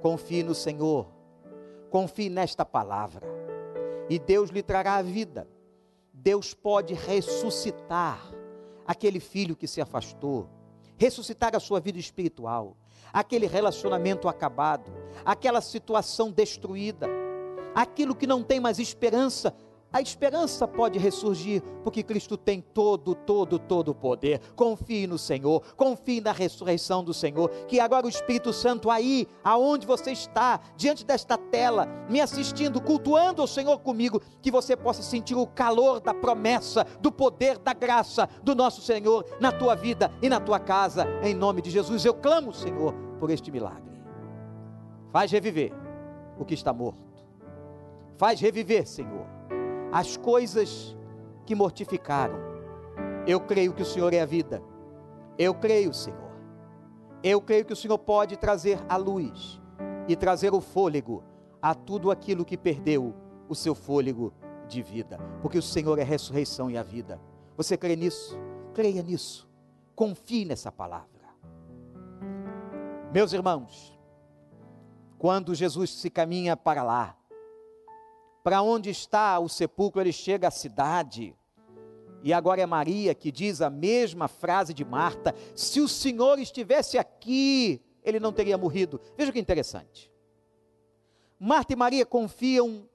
Confie 0.00 0.42
no 0.42 0.54
Senhor 0.54 1.17
Confie 1.90 2.28
nesta 2.28 2.64
palavra 2.64 3.26
e 4.08 4.18
Deus 4.18 4.50
lhe 4.50 4.62
trará 4.62 4.96
a 4.96 5.02
vida. 5.02 5.48
Deus 6.12 6.54
pode 6.54 6.94
ressuscitar 6.94 8.20
aquele 8.86 9.20
filho 9.20 9.54
que 9.54 9.68
se 9.68 9.80
afastou, 9.80 10.48
ressuscitar 10.96 11.54
a 11.54 11.60
sua 11.60 11.78
vida 11.78 11.98
espiritual, 11.98 12.76
aquele 13.12 13.46
relacionamento 13.46 14.28
acabado, 14.28 14.90
aquela 15.24 15.60
situação 15.60 16.30
destruída, 16.30 17.06
aquilo 17.74 18.14
que 18.14 18.26
não 18.26 18.42
tem 18.42 18.58
mais 18.58 18.78
esperança, 18.78 19.54
a 19.90 20.02
esperança 20.02 20.68
pode 20.68 20.98
ressurgir, 20.98 21.62
porque 21.82 22.02
Cristo 22.02 22.36
tem 22.36 22.60
todo, 22.60 23.14
todo, 23.14 23.58
todo 23.58 23.88
o 23.88 23.94
poder. 23.94 24.38
Confie 24.54 25.06
no 25.06 25.16
Senhor, 25.16 25.62
confie 25.76 26.20
na 26.20 26.30
ressurreição 26.30 27.02
do 27.02 27.14
Senhor. 27.14 27.48
Que 27.66 27.80
agora 27.80 28.04
o 28.04 28.08
Espírito 28.08 28.52
Santo, 28.52 28.90
aí, 28.90 29.26
aonde 29.42 29.86
você 29.86 30.12
está, 30.12 30.60
diante 30.76 31.06
desta 31.06 31.38
tela, 31.38 31.86
me 32.08 32.20
assistindo, 32.20 32.82
cultuando 32.82 33.42
o 33.42 33.48
Senhor 33.48 33.78
comigo, 33.78 34.20
que 34.42 34.50
você 34.50 34.76
possa 34.76 35.02
sentir 35.02 35.34
o 35.34 35.46
calor 35.46 36.00
da 36.00 36.12
promessa, 36.12 36.84
do 37.00 37.10
poder, 37.10 37.56
da 37.56 37.72
graça 37.72 38.28
do 38.42 38.54
nosso 38.54 38.82
Senhor 38.82 39.24
na 39.40 39.50
tua 39.50 39.74
vida 39.74 40.12
e 40.20 40.28
na 40.28 40.38
tua 40.38 40.60
casa. 40.60 41.06
Em 41.22 41.34
nome 41.34 41.62
de 41.62 41.70
Jesus, 41.70 42.04
eu 42.04 42.12
clamo, 42.12 42.52
Senhor, 42.52 42.92
por 43.18 43.30
este 43.30 43.50
milagre. 43.50 43.98
Faz 45.10 45.32
reviver 45.32 45.72
o 46.38 46.44
que 46.44 46.52
está 46.52 46.74
morto. 46.74 47.08
Faz 48.18 48.38
reviver, 48.38 48.86
Senhor 48.86 49.37
as 49.92 50.16
coisas 50.16 50.96
que 51.46 51.54
mortificaram. 51.54 52.36
Eu 53.26 53.40
creio 53.40 53.72
que 53.72 53.82
o 53.82 53.86
Senhor 53.86 54.12
é 54.12 54.20
a 54.20 54.26
vida. 54.26 54.62
Eu 55.38 55.54
creio, 55.54 55.92
Senhor. 55.92 56.28
Eu 57.22 57.40
creio 57.40 57.64
que 57.64 57.72
o 57.72 57.76
Senhor 57.76 57.98
pode 57.98 58.36
trazer 58.36 58.80
a 58.88 58.96
luz 58.96 59.60
e 60.06 60.14
trazer 60.16 60.54
o 60.54 60.60
fôlego 60.60 61.22
a 61.60 61.74
tudo 61.74 62.10
aquilo 62.10 62.44
que 62.44 62.56
perdeu 62.56 63.14
o 63.48 63.54
seu 63.54 63.74
fôlego 63.74 64.32
de 64.68 64.82
vida, 64.82 65.18
porque 65.42 65.58
o 65.58 65.62
Senhor 65.62 65.98
é 65.98 66.02
a 66.02 66.04
ressurreição 66.04 66.70
e 66.70 66.76
a 66.76 66.82
vida. 66.82 67.20
Você 67.56 67.76
crê 67.76 67.96
nisso? 67.96 68.38
Creia 68.74 69.02
nisso. 69.02 69.48
Confie 69.96 70.44
nessa 70.44 70.70
palavra. 70.70 71.08
Meus 73.12 73.32
irmãos, 73.32 73.98
quando 75.18 75.54
Jesus 75.54 75.90
se 75.90 76.10
caminha 76.10 76.56
para 76.56 76.82
lá, 76.82 77.16
para 78.42 78.62
onde 78.62 78.90
está 78.90 79.38
o 79.38 79.48
sepulcro, 79.48 80.00
ele 80.00 80.12
chega 80.12 80.48
à 80.48 80.50
cidade. 80.50 81.34
E 82.22 82.32
agora 82.32 82.60
é 82.60 82.66
Maria 82.66 83.14
que 83.14 83.30
diz 83.30 83.60
a 83.60 83.70
mesma 83.70 84.28
frase 84.28 84.74
de 84.74 84.84
Marta: 84.84 85.34
se 85.54 85.80
o 85.80 85.88
Senhor 85.88 86.38
estivesse 86.38 86.98
aqui, 86.98 87.80
ele 88.02 88.18
não 88.18 88.32
teria 88.32 88.58
morrido. 88.58 89.00
Veja 89.16 89.32
que 89.32 89.38
interessante. 89.38 90.10
Marta 91.38 91.72
e 91.72 91.76
Maria 91.76 92.04
confiam 92.04 92.88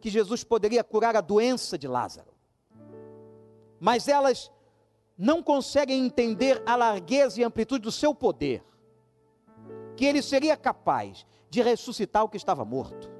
que 0.00 0.08
Jesus 0.08 0.42
poderia 0.42 0.82
curar 0.82 1.14
a 1.14 1.20
doença 1.20 1.76
de 1.76 1.86
Lázaro. 1.86 2.32
Mas 3.78 4.08
elas 4.08 4.50
não 5.16 5.42
conseguem 5.42 6.04
entender 6.04 6.62
a 6.64 6.74
largueza 6.74 7.40
e 7.40 7.44
amplitude 7.44 7.82
do 7.82 7.92
seu 7.92 8.14
poder. 8.14 8.64
Que 9.96 10.06
ele 10.06 10.22
seria 10.22 10.56
capaz 10.56 11.26
de 11.50 11.60
ressuscitar 11.60 12.24
o 12.24 12.28
que 12.28 12.36
estava 12.36 12.64
morto. 12.64 13.10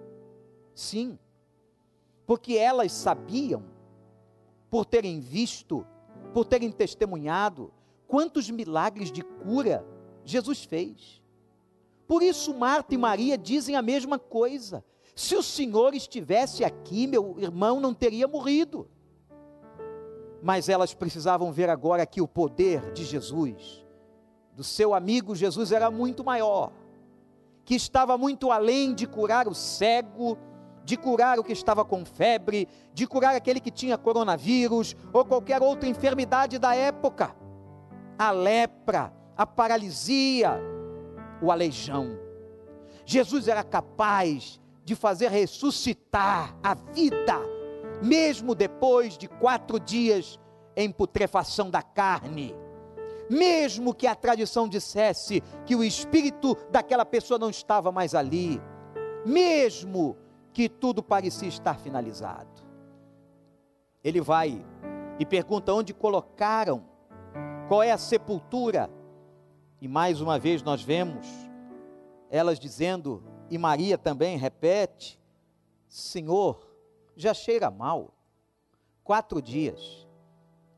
Sim, 0.75 1.19
porque 2.27 2.57
elas 2.57 2.93
sabiam, 2.93 3.65
por 4.71 4.85
terem 4.85 5.21
visto, 5.21 5.87
por 6.33 6.45
terem 6.45 6.71
testemunhado, 6.71 7.73
quantos 8.07 8.51
milagres 8.51 9.11
de 9.11 9.23
cura 9.23 9.87
Jesus 10.25 10.65
fez. 10.65 11.23
Por 12.07 12.23
isso, 12.23 12.55
Marta 12.55 12.95
e 12.95 12.99
Maria 12.99 13.37
dizem 13.39 13.77
a 13.77 13.83
mesma 13.83 14.19
coisa. 14.19 14.85
Se 15.15 15.37
o 15.37 15.43
Senhor 15.43 15.95
estivesse 15.95 16.65
aqui, 16.65 17.07
meu 17.07 17.37
irmão 17.39 17.81
não 17.81 17.93
teria 17.93 18.27
morrido. 18.27 18.89
Mas 20.43 20.69
elas 20.69 20.93
precisavam 20.95 21.53
ver 21.53 21.69
agora 21.69 22.05
que 22.07 22.21
o 22.21 22.29
poder 22.29 22.93
de 22.93 23.05
Jesus, 23.05 23.85
do 24.55 24.65
seu 24.65 24.93
amigo 24.95 25.35
Jesus, 25.35 25.71
era 25.71 25.91
muito 25.91 26.25
maior, 26.25 26.73
que 27.65 27.75
estava 27.75 28.19
muito 28.19 28.51
além 28.51 28.95
de 28.95 29.07
curar 29.07 29.47
o 29.47 29.55
cego, 29.55 30.37
de 30.85 30.97
curar 30.97 31.39
o 31.39 31.45
que 31.45 31.53
estava 31.53 31.85
com 31.85 32.05
febre, 32.05 32.69
de 32.93 33.07
curar 33.07 33.35
aquele 33.35 33.61
que 33.61 33.71
tinha 33.71 33.99
coronavírus 33.99 34.97
ou 35.13 35.25
qualquer 35.25 35.63
outra 35.63 35.89
enfermidade 35.89 36.59
da 36.59 36.75
época. 36.75 37.35
A 38.19 38.31
lepra, 38.31 39.13
a 39.37 39.47
paralisia, 39.47 40.61
o 41.41 41.51
aleijão. 41.51 42.19
Jesus 43.05 43.49
era 43.49 43.63
capaz 43.63 44.61
de 44.85 44.95
fazer 44.95 45.31
ressuscitar 45.31 46.57
a 46.63 46.75
vida, 46.75 47.39
mesmo 48.03 48.55
depois 48.55 49.17
de 49.17 49.29
quatro 49.29 49.79
dias 49.79 50.39
em 50.77 50.91
putrefação 50.91 51.71
da 51.71 51.83
carne. 51.83 52.55
Mesmo 53.31 53.95
que 53.95 54.07
a 54.07 54.15
tradição 54.15 54.69
dissesse 54.69 55.43
que 55.65 55.75
o 55.75 55.85
espírito 55.85 56.57
daquela 56.71 57.05
pessoa 57.05 57.39
não 57.39 57.49
estava 57.49 57.91
mais 57.91 58.15
ali, 58.15 58.61
mesmo 59.25 60.17
que 60.53 60.69
tudo 60.69 61.03
parecia 61.03 61.49
estar 61.49 61.79
finalizado. 61.79 62.63
Ele 64.05 64.21
vai 64.21 64.65
e 65.19 65.25
pergunta 65.25 65.73
onde 65.73 65.95
colocaram, 65.95 66.85
qual 67.69 67.83
é 67.83 67.91
a 67.91 67.99
sepultura. 67.99 68.91
E 69.81 69.89
mais 69.89 70.21
uma 70.21 70.39
vez 70.39 70.63
nós 70.63 70.83
vemos 70.83 71.27
elas 72.31 72.59
dizendo, 72.59 73.23
e 73.51 73.59
Maria 73.59 73.99
também 73.99 74.39
repete: 74.39 75.21
Senhor, 75.87 76.67
já 77.17 77.35
cheira 77.35 77.71
mal. 77.71 78.15
Quatro 79.05 79.43
dias, 79.43 80.07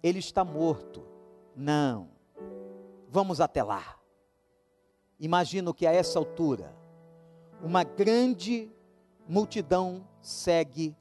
ele 0.03 0.19
está 0.19 0.45
morto. 0.45 1.07
Não, 1.55 2.09
vamos 3.09 3.41
até 3.41 3.63
lá. 3.63 3.97
Imagino 5.21 5.73
que 5.73 5.87
a 5.87 5.93
essa 5.93 6.19
altura, 6.19 6.75
uma 7.63 7.85
grande 7.85 8.71
multidão 9.27 10.07
segue 10.21 10.97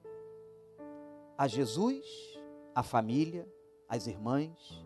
a 1.37 1.47
Jesus, 1.47 2.05
a 2.73 2.81
família, 2.81 3.47
as 3.87 4.07
irmãs 4.07 4.83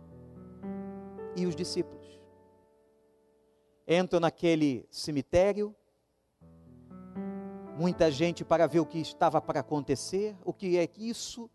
e 1.35 1.45
os 1.45 1.55
discípulos. 1.55 2.19
Entram 3.87 4.19
naquele 4.19 4.87
cemitério, 4.89 5.75
muita 7.77 8.09
gente 8.11 8.43
para 8.43 8.67
ver 8.67 8.79
o 8.79 8.85
que 8.85 8.99
estava 8.99 9.39
para 9.39 9.59
acontecer, 9.59 10.35
o 10.43 10.51
que 10.51 10.77
é 10.77 10.89
isso, 10.97 11.49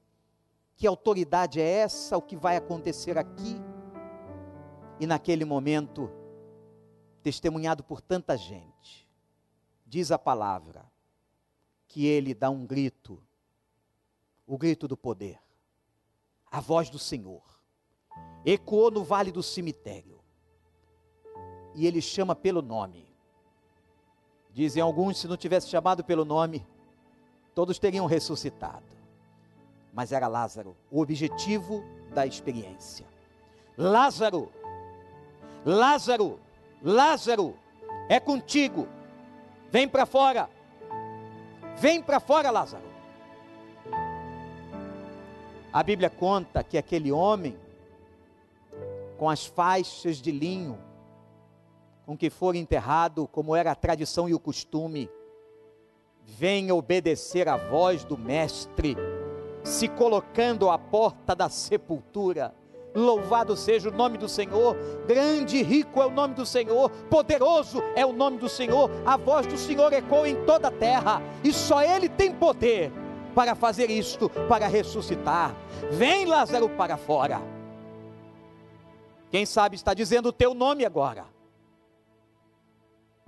que 0.76 0.86
autoridade 0.86 1.60
é 1.60 1.68
essa, 1.68 2.16
o 2.16 2.22
que 2.22 2.36
vai 2.36 2.56
acontecer 2.56 3.18
aqui. 3.18 3.60
E 5.00 5.06
naquele 5.06 5.44
momento, 5.44 6.10
testemunhado 7.22 7.82
por 7.82 8.00
tanta 8.00 8.36
gente, 8.36 9.10
diz 9.84 10.12
a 10.12 10.18
palavra, 10.18 10.91
que 11.92 12.06
ele 12.06 12.32
dá 12.32 12.48
um 12.48 12.64
grito, 12.64 13.22
o 14.46 14.56
grito 14.56 14.88
do 14.88 14.96
poder, 14.96 15.38
a 16.50 16.58
voz 16.58 16.88
do 16.88 16.98
Senhor, 16.98 17.42
ecoou 18.46 18.90
no 18.90 19.04
vale 19.04 19.30
do 19.30 19.42
cemitério, 19.42 20.18
e 21.74 21.86
ele 21.86 22.00
chama 22.00 22.34
pelo 22.34 22.62
nome. 22.62 23.06
Dizem 24.54 24.82
alguns, 24.82 25.18
se 25.18 25.28
não 25.28 25.36
tivesse 25.36 25.68
chamado 25.68 26.02
pelo 26.02 26.24
nome, 26.24 26.66
todos 27.54 27.78
teriam 27.78 28.06
ressuscitado. 28.06 28.96
Mas 29.92 30.12
era 30.12 30.28
Lázaro, 30.28 30.74
o 30.90 31.02
objetivo 31.02 31.84
da 32.14 32.26
experiência. 32.26 33.06
Lázaro, 33.76 34.50
Lázaro, 35.62 36.40
Lázaro, 36.82 37.54
é 38.08 38.18
contigo, 38.18 38.88
vem 39.70 39.86
para 39.86 40.06
fora, 40.06 40.48
vem 41.78 42.02
para 42.02 42.20
fora, 42.20 42.50
Lázaro. 42.50 42.84
A 45.72 45.82
Bíblia 45.82 46.10
conta 46.10 46.62
que 46.62 46.76
aquele 46.76 47.10
homem, 47.10 47.56
com 49.16 49.30
as 49.30 49.46
faixas 49.46 50.18
de 50.18 50.30
linho, 50.30 50.78
com 52.04 52.16
que 52.16 52.28
for 52.28 52.54
enterrado, 52.54 53.26
como 53.28 53.56
era 53.56 53.70
a 53.70 53.74
tradição 53.74 54.28
e 54.28 54.34
o 54.34 54.38
costume, 54.38 55.08
venha 56.24 56.74
obedecer 56.74 57.48
à 57.48 57.56
voz 57.56 58.04
do 58.04 58.18
Mestre, 58.18 58.96
se 59.64 59.88
colocando 59.88 60.70
à 60.70 60.78
porta 60.78 61.34
da 61.34 61.48
sepultura. 61.48 62.54
Louvado 62.94 63.56
seja 63.56 63.88
o 63.88 63.92
nome 63.92 64.18
do 64.18 64.28
Senhor, 64.28 64.76
grande 65.06 65.56
e 65.56 65.62
rico 65.62 66.02
é 66.02 66.06
o 66.06 66.10
nome 66.10 66.34
do 66.34 66.44
Senhor, 66.44 66.90
poderoso 67.08 67.82
é 67.96 68.04
o 68.04 68.12
nome 68.12 68.36
do 68.36 68.48
Senhor, 68.48 68.90
a 69.06 69.16
voz 69.16 69.46
do 69.46 69.56
Senhor 69.56 69.92
ecoa 69.92 70.28
em 70.28 70.44
toda 70.44 70.68
a 70.68 70.70
terra, 70.70 71.22
e 71.42 71.52
só 71.52 71.82
Ele 71.82 72.08
tem 72.08 72.34
poder 72.34 72.92
para 73.34 73.54
fazer 73.54 73.90
isto, 73.90 74.28
para 74.48 74.66
ressuscitar. 74.66 75.54
Vem, 75.90 76.26
Lázaro, 76.26 76.68
para 76.68 76.98
fora. 76.98 77.40
Quem 79.30 79.46
sabe 79.46 79.76
está 79.76 79.94
dizendo 79.94 80.28
o 80.28 80.32
teu 80.32 80.52
nome 80.52 80.84
agora. 80.84 81.24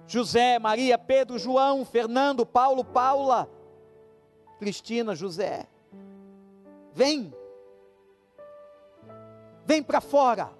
José, 0.06 0.58
Maria, 0.58 0.98
Pedro, 0.98 1.38
João, 1.38 1.84
Fernando, 1.84 2.44
Paulo, 2.44 2.84
Paula, 2.84 3.48
Cristina, 4.58 5.14
José. 5.14 5.66
Vem. 6.92 7.32
Vem 9.64 9.82
para 9.82 10.00
fora. 10.00 10.50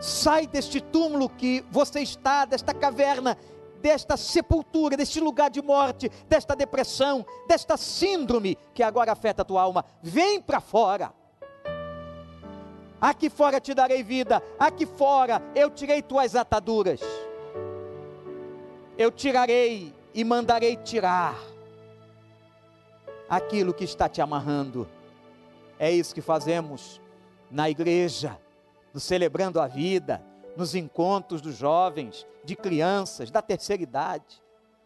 Sai 0.00 0.46
deste 0.46 0.80
túmulo 0.80 1.28
que 1.28 1.64
você 1.70 2.00
está, 2.00 2.44
desta 2.44 2.72
caverna, 2.72 3.36
desta 3.80 4.16
sepultura, 4.16 4.96
deste 4.96 5.20
lugar 5.20 5.50
de 5.50 5.60
morte, 5.60 6.08
desta 6.28 6.54
depressão, 6.54 7.24
desta 7.46 7.76
síndrome 7.76 8.56
que 8.74 8.82
agora 8.82 9.12
afeta 9.12 9.42
a 9.42 9.44
tua 9.44 9.62
alma. 9.62 9.84
Vem 10.02 10.40
para 10.40 10.60
fora. 10.60 11.12
Aqui 13.00 13.28
fora 13.28 13.60
te 13.60 13.74
darei 13.74 14.02
vida, 14.02 14.40
aqui 14.58 14.86
fora 14.86 15.42
eu 15.54 15.68
tirei 15.70 16.02
tuas 16.02 16.36
ataduras 16.36 17.00
eu 18.96 19.10
tirarei 19.10 19.92
e 20.14 20.24
mandarei 20.24 20.76
tirar 20.76 21.36
aquilo 23.28 23.72
que 23.72 23.84
está 23.84 24.08
te 24.08 24.20
amarrando. 24.20 24.86
É 25.78 25.90
isso 25.90 26.14
que 26.14 26.20
fazemos 26.20 27.00
na 27.52 27.68
igreja, 27.68 28.38
nos 28.92 29.02
celebrando 29.02 29.60
a 29.60 29.66
vida, 29.66 30.24
nos 30.56 30.74
encontros 30.74 31.40
dos 31.40 31.56
jovens, 31.56 32.26
de 32.44 32.56
crianças, 32.56 33.30
da 33.30 33.42
terceira 33.42 33.82
idade. 33.82 34.42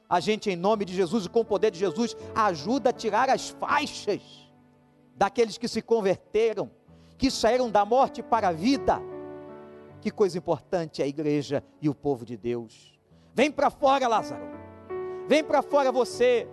A 0.09 0.21
gente, 0.21 0.51
em 0.51 0.57
nome 0.57 0.85
de 0.85 0.95
Jesus 0.95 1.27
e 1.27 1.29
com 1.29 1.41
o 1.41 1.45
poder 1.45 1.71
de 1.71 1.79
Jesus, 1.79 2.17
ajuda 2.35 2.91
a 2.91 2.93
tirar 2.93 3.31
as 3.31 3.51
faixas 3.51 4.21
daqueles 5.17 5.57
que 5.57 5.69
se 5.69 5.81
converteram, 5.81 6.71
que 7.17 7.31
saíram 7.31 7.71
da 7.71 7.85
morte 7.85 8.23
para 8.23 8.49
a 8.49 8.53
vida. 8.53 9.01
Que 10.01 10.11
coisa 10.11 10.37
importante 10.37 11.01
é 11.01 11.05
a 11.05 11.09
igreja 11.09 11.65
e 11.81 11.89
o 11.89 11.95
povo 11.95 12.25
de 12.25 12.37
Deus. 12.37 12.99
Vem 13.35 13.51
para 13.51 13.71
fora, 13.71 14.07
Lázaro. 14.07 14.43
Vem 15.29 15.43
para 15.43 15.63
fora 15.63 15.91
você. 15.91 16.47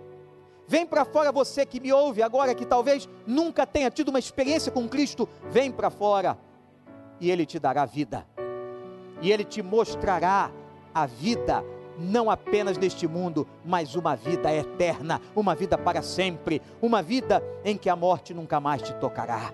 Vem 0.66 0.86
para 0.86 1.04
fora 1.04 1.30
você 1.30 1.66
que 1.66 1.80
me 1.80 1.92
ouve 1.92 2.22
agora, 2.22 2.54
que 2.54 2.64
talvez 2.64 3.08
nunca 3.26 3.66
tenha 3.66 3.90
tido 3.90 4.08
uma 4.08 4.18
experiência 4.18 4.72
com 4.72 4.88
Cristo. 4.88 5.28
Vem 5.50 5.70
para 5.70 5.90
fora 5.90 6.38
e 7.20 7.30
Ele 7.30 7.44
te 7.44 7.58
dará 7.58 7.84
vida. 7.84 8.26
E 9.20 9.30
Ele 9.30 9.44
te 9.44 9.62
mostrará 9.62 10.50
a 10.94 11.06
vida, 11.06 11.64
não 11.98 12.30
apenas 12.30 12.78
neste 12.78 13.06
mundo, 13.06 13.46
mas 13.64 13.94
uma 13.94 14.14
vida 14.16 14.52
eterna, 14.52 15.20
uma 15.34 15.54
vida 15.54 15.76
para 15.76 16.02
sempre, 16.02 16.62
uma 16.80 17.02
vida 17.02 17.42
em 17.64 17.76
que 17.76 17.90
a 17.90 17.96
morte 17.96 18.32
nunca 18.32 18.58
mais 18.58 18.82
te 18.82 18.94
tocará. 18.94 19.52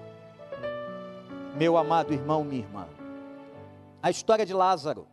Meu 1.56 1.76
amado 1.76 2.12
irmão, 2.12 2.44
minha 2.44 2.62
irmã, 2.62 2.86
a 4.02 4.10
história 4.10 4.46
de 4.46 4.54
Lázaro 4.54 5.06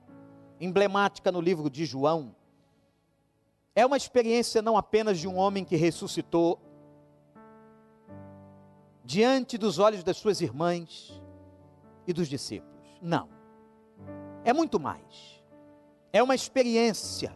emblemática 0.60 1.32
no 1.32 1.42
livro 1.42 1.70
de 1.70 1.86
João, 1.86 2.36
é 3.78 3.86
uma 3.86 3.96
experiência 3.96 4.60
não 4.60 4.76
apenas 4.76 5.20
de 5.20 5.28
um 5.28 5.38
homem 5.38 5.64
que 5.64 5.76
ressuscitou 5.76 6.60
diante 9.06 9.56
dos 9.56 9.78
olhos 9.78 10.04
das 10.04 10.18
suas 10.18 10.42
irmãs 10.42 11.22
e 12.08 12.12
dos 12.12 12.28
discípulos. 12.28 12.74
Não. 13.00 13.30
É 14.44 14.52
muito 14.52 14.80
mais. 14.80 15.44
É 16.12 16.24
uma 16.24 16.34
experiência 16.34 17.32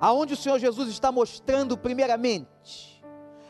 aonde 0.00 0.34
o 0.34 0.36
Senhor 0.36 0.58
Jesus 0.58 0.88
está 0.88 1.12
mostrando 1.12 1.78
primeiramente 1.78 3.00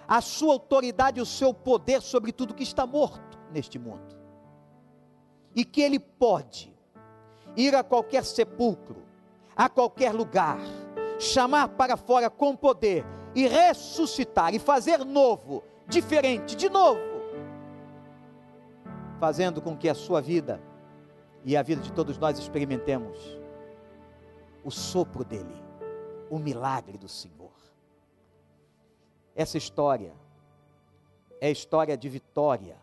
a 0.06 0.20
sua 0.20 0.52
autoridade 0.52 1.20
e 1.20 1.22
o 1.22 1.26
seu 1.26 1.54
poder 1.54 2.02
sobre 2.02 2.32
tudo 2.32 2.52
que 2.52 2.62
está 2.62 2.86
morto 2.86 3.38
neste 3.50 3.78
mundo. 3.78 4.14
E 5.56 5.64
que 5.64 5.80
ele 5.80 5.98
pode 5.98 6.70
ir 7.56 7.74
a 7.74 7.82
qualquer 7.82 8.26
sepulcro, 8.26 9.02
a 9.56 9.70
qualquer 9.70 10.12
lugar, 10.12 10.60
chamar 11.22 11.68
para 11.68 11.96
fora 11.96 12.28
com 12.28 12.56
poder 12.56 13.04
e 13.34 13.46
ressuscitar 13.46 14.54
e 14.54 14.58
fazer 14.58 15.04
novo, 15.04 15.62
diferente, 15.88 16.54
de 16.56 16.68
novo, 16.68 17.00
fazendo 19.18 19.62
com 19.62 19.76
que 19.76 19.88
a 19.88 19.94
sua 19.94 20.20
vida 20.20 20.60
e 21.44 21.56
a 21.56 21.62
vida 21.62 21.80
de 21.80 21.92
todos 21.92 22.18
nós 22.18 22.38
experimentemos 22.38 23.38
o 24.64 24.70
sopro 24.70 25.24
dele, 25.24 25.54
o 26.30 26.38
milagre 26.38 26.98
do 26.98 27.08
Senhor. 27.08 27.52
Essa 29.34 29.56
história 29.56 30.12
é 31.40 31.50
história 31.50 31.96
de 31.96 32.08
vitória 32.08 32.76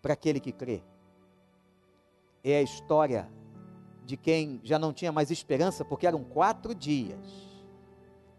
para 0.00 0.12
aquele 0.12 0.40
que 0.40 0.52
crê 0.52 0.82
é 2.44 2.58
a 2.58 2.62
história 2.62 3.28
de 4.04 4.16
quem 4.16 4.60
já 4.64 4.78
não 4.78 4.92
tinha 4.92 5.12
mais 5.12 5.30
esperança, 5.30 5.84
porque 5.84 6.06
eram 6.06 6.24
quatro 6.24 6.74
dias, 6.74 7.18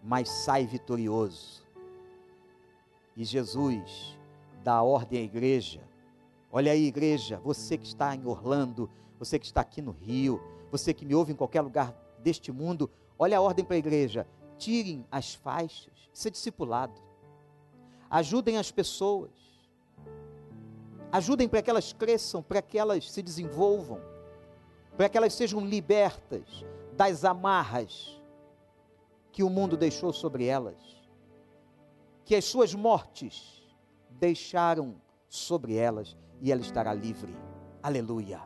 mas 0.04 0.30
sai 0.30 0.65
vitorioso. 0.65 1.63
E 3.15 3.23
Jesus 3.23 4.17
dá 4.63 4.82
ordem 4.82 5.19
à 5.19 5.23
igreja. 5.23 5.82
Olha 6.52 6.71
aí, 6.71 6.86
igreja, 6.86 7.39
você 7.43 7.78
que 7.78 7.86
está 7.86 8.15
em 8.15 8.26
Orlando, 8.26 8.89
você 9.17 9.39
que 9.39 9.45
está 9.45 9.62
aqui 9.62 9.82
no 9.82 9.91
Rio, 9.91 10.41
você 10.71 10.93
que 10.93 11.06
me 11.06 11.15
ouve 11.15 11.32
em 11.32 11.36
qualquer 11.36 11.62
lugar 11.62 11.95
deste 12.19 12.52
mundo, 12.52 12.89
olha 13.17 13.38
a 13.38 13.41
ordem 13.41 13.63
para 13.63 13.76
a 13.76 13.80
igreja: 13.80 14.28
tirem 14.58 15.06
as 15.12 15.34
faixas, 15.34 15.93
isso 16.13 16.28
é 16.28 16.32
discipulado. 16.32 17.02
Ajudem 18.10 18.58
as 18.58 18.71
pessoas. 18.71 19.32
Ajudem 21.12 21.47
para 21.47 21.62
que 21.62 21.69
elas 21.69 21.93
cresçam, 21.93 22.41
para 22.41 22.62
que 22.62 22.78
elas 22.78 23.12
se 23.12 23.21
desenvolvam, 23.21 23.99
para 24.95 25.10
que 25.10 25.17
elas 25.17 25.34
sejam 25.34 25.65
libertas 25.65 26.65
das 26.95 27.25
amarras 27.25 28.21
que 29.32 29.43
o 29.43 29.49
mundo 29.49 29.75
deixou 29.75 30.13
sobre 30.13 30.45
elas, 30.45 30.77
que 32.23 32.36
as 32.36 32.45
suas 32.45 32.73
mortes 32.75 33.63
deixaram 34.12 34.95
sobre 35.27 35.75
elas 35.75 36.15
e 36.39 36.51
ela 36.51 36.62
estará 36.62 36.93
livre. 36.93 37.36
Aleluia. 37.82 38.41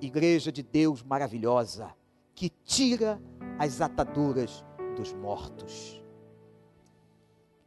Igreja 0.00 0.52
de 0.52 0.62
Deus 0.62 1.02
maravilhosa, 1.02 1.92
que 2.34 2.48
tira 2.48 3.20
as 3.58 3.80
ataduras 3.80 4.64
dos 4.94 5.12
mortos. 5.12 6.02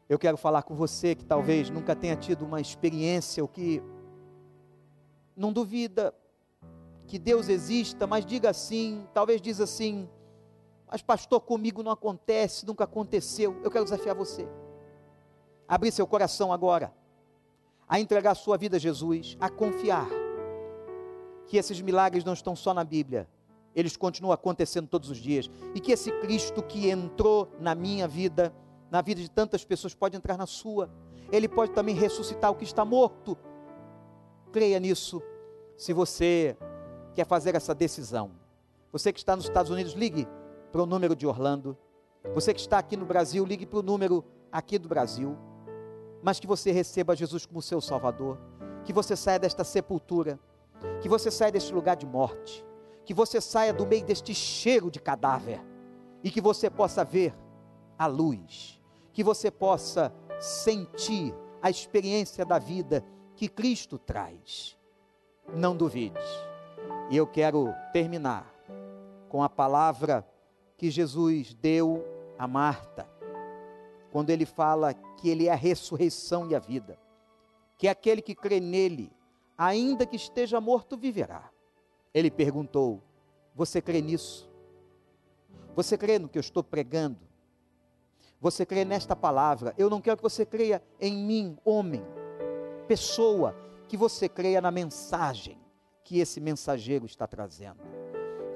Eu 0.07 0.17
quero 0.17 0.37
falar 0.37 0.63
com 0.63 0.75
você 0.75 1.13
que 1.13 1.25
talvez 1.25 1.69
nunca 1.69 1.95
tenha 1.95 2.15
tido 2.15 2.45
uma 2.45 2.61
experiência, 2.61 3.43
ou 3.43 3.47
que 3.47 3.83
não 5.35 5.51
duvida 5.51 6.13
que 7.09 7.17
Deus 7.17 7.49
exista, 7.49 8.05
mas 8.05 8.23
diga 8.23 8.51
assim, 8.51 9.03
talvez 9.15 9.41
diz 9.41 9.59
assim, 9.59 10.07
mas 10.87 11.01
pastor, 11.01 11.41
comigo 11.41 11.81
não 11.81 11.91
acontece, 11.91 12.67
nunca 12.67 12.83
aconteceu. 12.83 13.59
Eu 13.63 13.71
quero 13.71 13.83
desafiar 13.83 14.13
você. 14.13 14.47
Abrir 15.67 15.91
seu 15.91 16.05
coração 16.05 16.53
agora, 16.53 16.93
a 17.87 17.99
entregar 17.99 18.35
sua 18.35 18.57
vida 18.57 18.77
a 18.77 18.79
Jesus, 18.79 19.35
a 19.41 19.49
confiar 19.49 20.07
que 21.47 21.57
esses 21.57 21.81
milagres 21.81 22.23
não 22.23 22.33
estão 22.33 22.55
só 22.55 22.75
na 22.75 22.83
Bíblia, 22.83 23.27
eles 23.75 23.97
continuam 23.97 24.31
acontecendo 24.31 24.87
todos 24.87 25.09
os 25.09 25.17
dias, 25.17 25.49
e 25.73 25.79
que 25.79 25.91
esse 25.91 26.11
Cristo 26.19 26.61
que 26.61 26.91
entrou 26.91 27.51
na 27.59 27.73
minha 27.73 28.07
vida, 28.07 28.53
na 28.91 29.01
vida 29.01 29.19
de 29.19 29.31
tantas 29.31 29.65
pessoas, 29.65 29.95
pode 29.95 30.15
entrar 30.15 30.37
na 30.37 30.45
sua. 30.45 30.91
Ele 31.31 31.47
pode 31.47 31.71
também 31.71 31.95
ressuscitar 31.95 32.51
o 32.51 32.55
que 32.55 32.63
está 32.63 32.85
morto. 32.85 33.35
Creia 34.51 34.79
nisso. 34.79 35.23
Se 35.75 35.93
você 35.93 36.57
quer 37.13 37.25
fazer 37.25 37.55
essa 37.55 37.73
decisão, 37.75 38.31
você 38.91 39.13
que 39.13 39.19
está 39.19 39.35
nos 39.35 39.45
Estados 39.45 39.71
Unidos, 39.71 39.93
ligue 39.93 40.27
para 40.71 40.81
o 40.81 40.85
número 40.85 41.15
de 41.15 41.27
Orlando. 41.27 41.77
Você 42.33 42.53
que 42.53 42.59
está 42.59 42.79
aqui 42.79 42.97
no 42.97 43.05
Brasil, 43.05 43.45
ligue 43.45 43.65
para 43.65 43.79
o 43.79 43.83
número 43.83 44.25
aqui 44.51 44.77
do 44.79 44.89
Brasil. 44.89 45.37
Mas 46.23 46.39
que 46.39 46.47
você 46.47 46.71
receba 46.71 47.15
Jesus 47.15 47.45
como 47.45 47.61
seu 47.61 47.79
Salvador. 47.79 48.39
Que 48.83 48.91
você 48.91 49.15
saia 49.15 49.39
desta 49.39 49.63
sepultura. 49.63 50.39
Que 51.01 51.07
você 51.07 51.29
saia 51.29 51.51
deste 51.51 51.71
lugar 51.71 51.95
de 51.95 52.05
morte. 52.05 52.65
Que 53.05 53.13
você 53.13 53.39
saia 53.39 53.71
do 53.71 53.85
meio 53.85 54.03
deste 54.03 54.33
cheiro 54.33 54.89
de 54.89 54.99
cadáver. 54.99 55.63
E 56.23 56.31
que 56.31 56.41
você 56.41 56.69
possa 56.69 57.03
ver 57.03 57.33
a 57.97 58.07
luz 58.07 58.79
que 59.19 59.23
você 59.23 59.51
possa 59.51 60.13
sentir 60.39 61.35
a 61.61 61.69
experiência 61.69 62.45
da 62.45 62.57
vida 62.57 63.03
que 63.35 63.49
Cristo 63.49 63.97
traz. 63.97 64.77
Não 65.53 65.75
duvide. 65.75 66.17
E 67.09 67.17
eu 67.17 67.25
quero 67.25 67.73
terminar 67.91 68.53
com 69.29 69.43
a 69.43 69.49
palavra 69.49 70.27
que 70.77 70.89
Jesus 70.89 71.53
deu 71.53 72.05
a 72.37 72.47
Marta, 72.47 73.07
quando 74.11 74.29
ele 74.29 74.45
fala 74.45 74.93
que 74.93 75.29
ele 75.29 75.47
é 75.47 75.51
a 75.51 75.55
ressurreição 75.55 76.49
e 76.49 76.55
a 76.55 76.59
vida, 76.59 76.97
que 77.77 77.87
aquele 77.87 78.21
que 78.21 78.33
crê 78.33 78.59
nele, 78.59 79.11
ainda 79.57 80.05
que 80.05 80.15
esteja 80.15 80.61
morto, 80.61 80.97
viverá. 80.97 81.49
Ele 82.13 82.31
perguntou: 82.31 83.03
Você 83.53 83.81
crê 83.81 84.01
nisso? 84.01 84.49
Você 85.75 85.97
crê 85.97 86.17
no 86.17 86.29
que 86.29 86.37
eu 86.37 86.41
estou 86.41 86.63
pregando? 86.63 87.19
Você 88.39 88.65
crê 88.65 88.85
nesta 88.85 89.15
palavra. 89.15 89.73
Eu 89.77 89.89
não 89.89 89.99
quero 89.99 90.17
que 90.17 90.23
você 90.23 90.45
creia 90.45 90.81
em 90.99 91.23
mim, 91.23 91.57
homem, 91.65 92.03
pessoa, 92.87 93.53
que 93.87 93.97
você 93.97 94.29
creia 94.29 94.61
na 94.61 94.71
mensagem 94.71 95.58
que 96.09 96.17
esse 96.17 96.41
mensageiro 96.41 97.05
está 97.05 97.27
trazendo. 97.27 97.77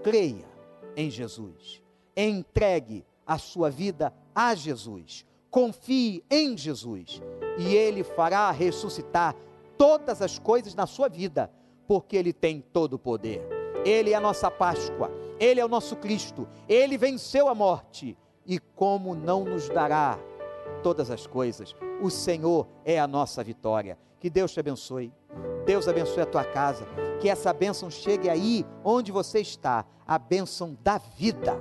Creia 0.01 0.47
em 0.95 1.11
Jesus. 1.11 1.83
Entregue 2.17 3.05
a 3.27 3.37
sua 3.37 3.69
vida 3.69 4.11
a 4.33 4.55
Jesus. 4.55 5.23
Confie 5.51 6.23
em 6.31 6.57
Jesus 6.57 7.21
e 7.59 7.75
ele 7.75 8.03
fará 8.03 8.49
ressuscitar 8.49 9.35
todas 9.77 10.19
as 10.19 10.39
coisas 10.39 10.73
na 10.73 10.87
sua 10.87 11.07
vida, 11.07 11.51
porque 11.87 12.17
ele 12.17 12.33
tem 12.33 12.59
todo 12.59 12.93
o 12.93 12.99
poder. 12.99 13.47
Ele 13.85 14.13
é 14.13 14.15
a 14.15 14.19
nossa 14.19 14.49
Páscoa, 14.49 15.11
ele 15.39 15.59
é 15.59 15.65
o 15.65 15.69
nosso 15.69 15.95
Cristo, 15.97 16.47
ele 16.67 16.97
venceu 16.97 17.47
a 17.47 17.53
morte 17.53 18.17
e 18.47 18.57
como 18.57 19.13
não 19.13 19.45
nos 19.45 19.69
dará 19.69 20.17
todas 20.81 21.11
as 21.11 21.27
coisas. 21.27 21.75
O 22.01 22.09
Senhor 22.09 22.67
é 22.83 22.99
a 22.99 23.05
nossa 23.05 23.43
vitória. 23.43 23.95
Que 24.19 24.27
Deus 24.27 24.51
te 24.51 24.59
abençoe. 24.59 25.13
Deus 25.65 25.87
abençoe 25.87 26.23
a 26.23 26.27
tua 26.27 26.43
casa. 26.43 26.85
Que 27.19 27.29
essa 27.29 27.53
bênção 27.53 27.89
chegue 27.89 28.29
aí 28.29 28.65
onde 28.83 29.11
você 29.11 29.39
está. 29.39 29.85
A 30.05 30.17
bênção 30.17 30.77
da 30.83 30.97
vida. 30.97 31.57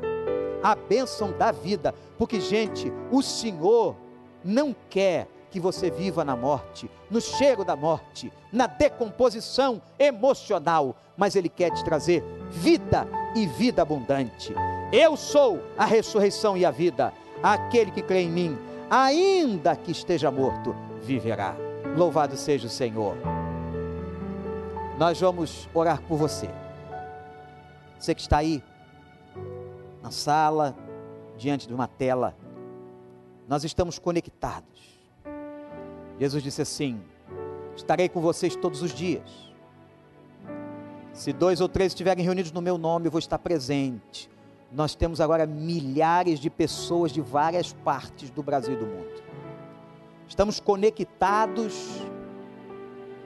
A 0.62 0.74
bênção 0.74 1.32
da 1.32 1.52
vida. 1.52 1.94
Porque, 2.18 2.40
gente, 2.40 2.92
o 3.10 3.22
Senhor 3.22 3.96
não 4.44 4.74
quer 4.90 5.28
que 5.50 5.60
você 5.60 5.90
viva 5.90 6.24
na 6.24 6.34
morte, 6.34 6.90
no 7.10 7.20
cheiro 7.20 7.62
da 7.62 7.76
morte, 7.76 8.32
na 8.50 8.66
decomposição 8.66 9.82
emocional, 9.98 10.96
mas 11.14 11.36
Ele 11.36 11.48
quer 11.48 11.70
te 11.70 11.84
trazer 11.84 12.24
vida 12.48 13.06
e 13.36 13.46
vida 13.46 13.82
abundante. 13.82 14.54
Eu 14.90 15.14
sou 15.14 15.60
a 15.76 15.84
ressurreição 15.84 16.56
e 16.56 16.64
a 16.64 16.70
vida. 16.70 17.12
Aquele 17.42 17.90
que 17.90 18.00
crê 18.00 18.20
em 18.20 18.30
mim, 18.30 18.58
ainda 18.90 19.76
que 19.76 19.92
esteja 19.92 20.30
morto, 20.30 20.74
viverá. 21.02 21.54
Louvado 21.96 22.36
seja 22.36 22.66
o 22.66 22.70
Senhor. 22.70 23.16
Nós 25.02 25.20
vamos 25.20 25.68
orar 25.74 26.00
por 26.02 26.16
você. 26.16 26.48
Você 27.98 28.14
que 28.14 28.20
está 28.20 28.36
aí, 28.36 28.62
na 30.00 30.12
sala, 30.12 30.76
diante 31.36 31.66
de 31.66 31.74
uma 31.74 31.88
tela, 31.88 32.36
nós 33.48 33.64
estamos 33.64 33.98
conectados. 33.98 35.00
Jesus 36.20 36.40
disse 36.40 36.62
assim: 36.62 37.02
Estarei 37.74 38.08
com 38.08 38.20
vocês 38.20 38.54
todos 38.54 38.80
os 38.80 38.92
dias. 38.92 39.28
Se 41.12 41.32
dois 41.32 41.60
ou 41.60 41.68
três 41.68 41.90
estiverem 41.90 42.24
reunidos 42.24 42.52
no 42.52 42.62
meu 42.62 42.78
nome, 42.78 43.08
eu 43.08 43.10
vou 43.10 43.18
estar 43.18 43.40
presente 43.40 44.30
nós 44.70 44.94
temos 44.94 45.20
agora 45.20 45.46
milhares 45.46 46.38
de 46.38 46.48
pessoas 46.48 47.10
de 47.10 47.20
várias 47.20 47.72
partes 47.72 48.30
do 48.30 48.42
Brasil 48.42 48.74
e 48.74 48.76
do 48.76 48.86
mundo. 48.86 49.22
Estamos 50.28 50.60
conectados 50.60 52.00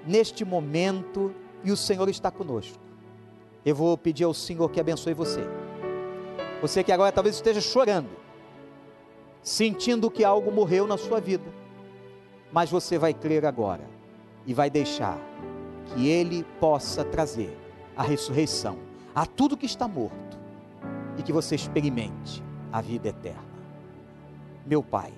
neste 0.06 0.42
momento 0.42 1.32
e 1.66 1.72
o 1.72 1.76
Senhor 1.76 2.08
está 2.08 2.30
conosco. 2.30 2.78
Eu 3.64 3.74
vou 3.74 3.98
pedir 3.98 4.22
ao 4.22 4.32
Senhor 4.32 4.70
que 4.70 4.78
abençoe 4.78 5.12
você. 5.12 5.40
Você 6.62 6.84
que 6.84 6.92
agora 6.92 7.10
talvez 7.10 7.34
esteja 7.34 7.60
chorando, 7.60 8.08
sentindo 9.42 10.08
que 10.08 10.22
algo 10.22 10.52
morreu 10.52 10.86
na 10.86 10.96
sua 10.96 11.20
vida, 11.20 11.52
mas 12.52 12.70
você 12.70 12.96
vai 12.96 13.12
crer 13.12 13.44
agora 13.44 13.82
e 14.46 14.54
vai 14.54 14.70
deixar 14.70 15.18
que 15.86 16.08
Ele 16.08 16.44
possa 16.60 17.04
trazer 17.04 17.58
a 17.96 18.02
ressurreição 18.04 18.78
a 19.12 19.26
tudo 19.26 19.56
que 19.56 19.66
está 19.66 19.88
morto 19.88 20.38
e 21.18 21.22
que 21.22 21.32
você 21.32 21.56
experimente 21.56 22.44
a 22.72 22.80
vida 22.80 23.08
eterna. 23.08 23.42
Meu 24.64 24.84
Pai, 24.84 25.12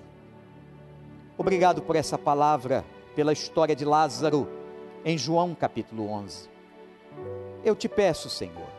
obrigado 1.37 1.83
por 1.83 1.95
essa 1.95 2.17
palavra, 2.17 2.83
pela 3.15 3.33
história 3.33 3.75
de 3.75 3.85
Lázaro 3.85 4.58
em 5.03 5.17
João 5.17 5.55
capítulo 5.55 6.09
11. 6.09 6.49
Eu 7.63 7.75
te 7.75 7.87
peço, 7.87 8.29
Senhor, 8.29 8.69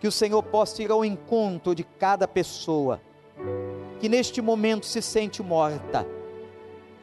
que 0.00 0.06
o 0.06 0.12
Senhor 0.12 0.42
possa 0.42 0.82
ir 0.82 0.90
ao 0.90 1.04
encontro 1.04 1.74
de 1.74 1.84
cada 1.84 2.26
pessoa 2.28 3.00
que 4.00 4.08
neste 4.08 4.42
momento 4.42 4.86
se 4.86 5.00
sente 5.00 5.42
morta, 5.42 6.06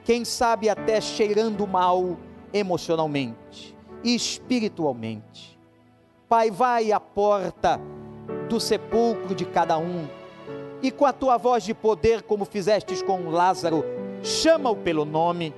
quem 0.04 0.24
sabe 0.24 0.70
até 0.70 1.00
cheirando 1.02 1.66
mal 1.68 2.18
emocionalmente 2.54 3.76
e 4.04 4.16
espiritualmente. 4.16 5.60
Pai, 6.28 6.50
vai 6.50 6.92
à 6.92 7.00
porta 7.00 7.80
do 8.48 8.60
sepulcro 8.60 9.36
de 9.36 9.46
cada 9.46 9.78
um, 9.78 10.08
e 10.82 10.92
com 10.92 11.06
a 11.06 11.14
tua 11.14 11.38
voz 11.38 11.64
de 11.64 11.74
poder, 11.74 12.24
como 12.24 12.46
fizestes 12.46 13.02
com 13.02 13.30
Lázaro, 13.30 13.84
chama-o 14.24 14.76
pelo 14.76 15.06
nome, 15.06 15.54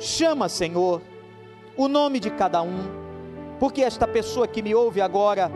chama, 0.00 0.48
Senhor, 0.48 1.00
o 1.78 1.86
nome 1.86 2.18
de 2.18 2.28
cada 2.28 2.60
um, 2.60 2.76
porque 3.60 3.82
esta 3.82 4.06
pessoa 4.06 4.48
que 4.48 4.60
me 4.60 4.74
ouve 4.74 5.00
agora 5.00 5.48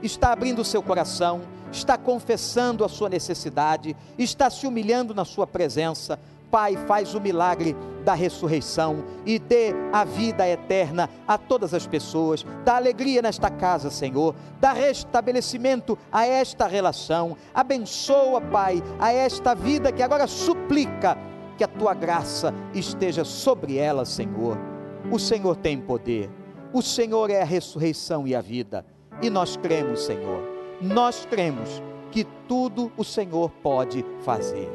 está 0.00 0.32
abrindo 0.32 0.64
seu 0.64 0.80
coração, 0.80 1.40
está 1.72 1.98
confessando 1.98 2.84
a 2.84 2.88
sua 2.88 3.08
necessidade, 3.08 3.96
está 4.16 4.48
se 4.48 4.68
humilhando 4.68 5.12
na 5.12 5.24
sua 5.24 5.48
presença, 5.48 6.18
Pai, 6.48 6.76
faz 6.86 7.16
o 7.16 7.20
milagre 7.20 7.74
da 8.04 8.14
ressurreição 8.14 9.04
e 9.26 9.40
dê 9.40 9.74
a 9.92 10.04
vida 10.04 10.46
eterna 10.48 11.10
a 11.26 11.36
todas 11.36 11.74
as 11.74 11.84
pessoas, 11.84 12.46
dá 12.64 12.76
alegria 12.76 13.20
nesta 13.20 13.50
casa, 13.50 13.90
Senhor, 13.90 14.32
dá 14.60 14.72
restabelecimento 14.72 15.98
a 16.12 16.24
esta 16.24 16.68
relação, 16.68 17.36
abençoa, 17.52 18.40
Pai, 18.40 18.80
a 19.00 19.12
esta 19.12 19.52
vida 19.52 19.90
que 19.90 20.04
agora 20.04 20.28
suplica 20.28 21.18
que 21.58 21.64
a 21.64 21.68
tua 21.68 21.94
graça 21.94 22.54
esteja 22.72 23.24
sobre 23.24 23.76
ela, 23.76 24.04
Senhor. 24.04 24.73
O 25.10 25.18
Senhor 25.18 25.56
tem 25.56 25.78
poder, 25.78 26.30
O 26.72 26.82
Senhor 26.82 27.30
é 27.30 27.40
a 27.40 27.44
ressurreição 27.44 28.26
e 28.26 28.34
a 28.34 28.40
vida. 28.40 28.84
E 29.22 29.30
nós 29.30 29.56
cremos, 29.56 30.04
Senhor. 30.04 30.42
Nós 30.80 31.24
cremos 31.24 31.80
que 32.10 32.24
tudo 32.48 32.90
o 32.96 33.04
Senhor 33.04 33.48
pode 33.62 34.04
fazer. 34.24 34.68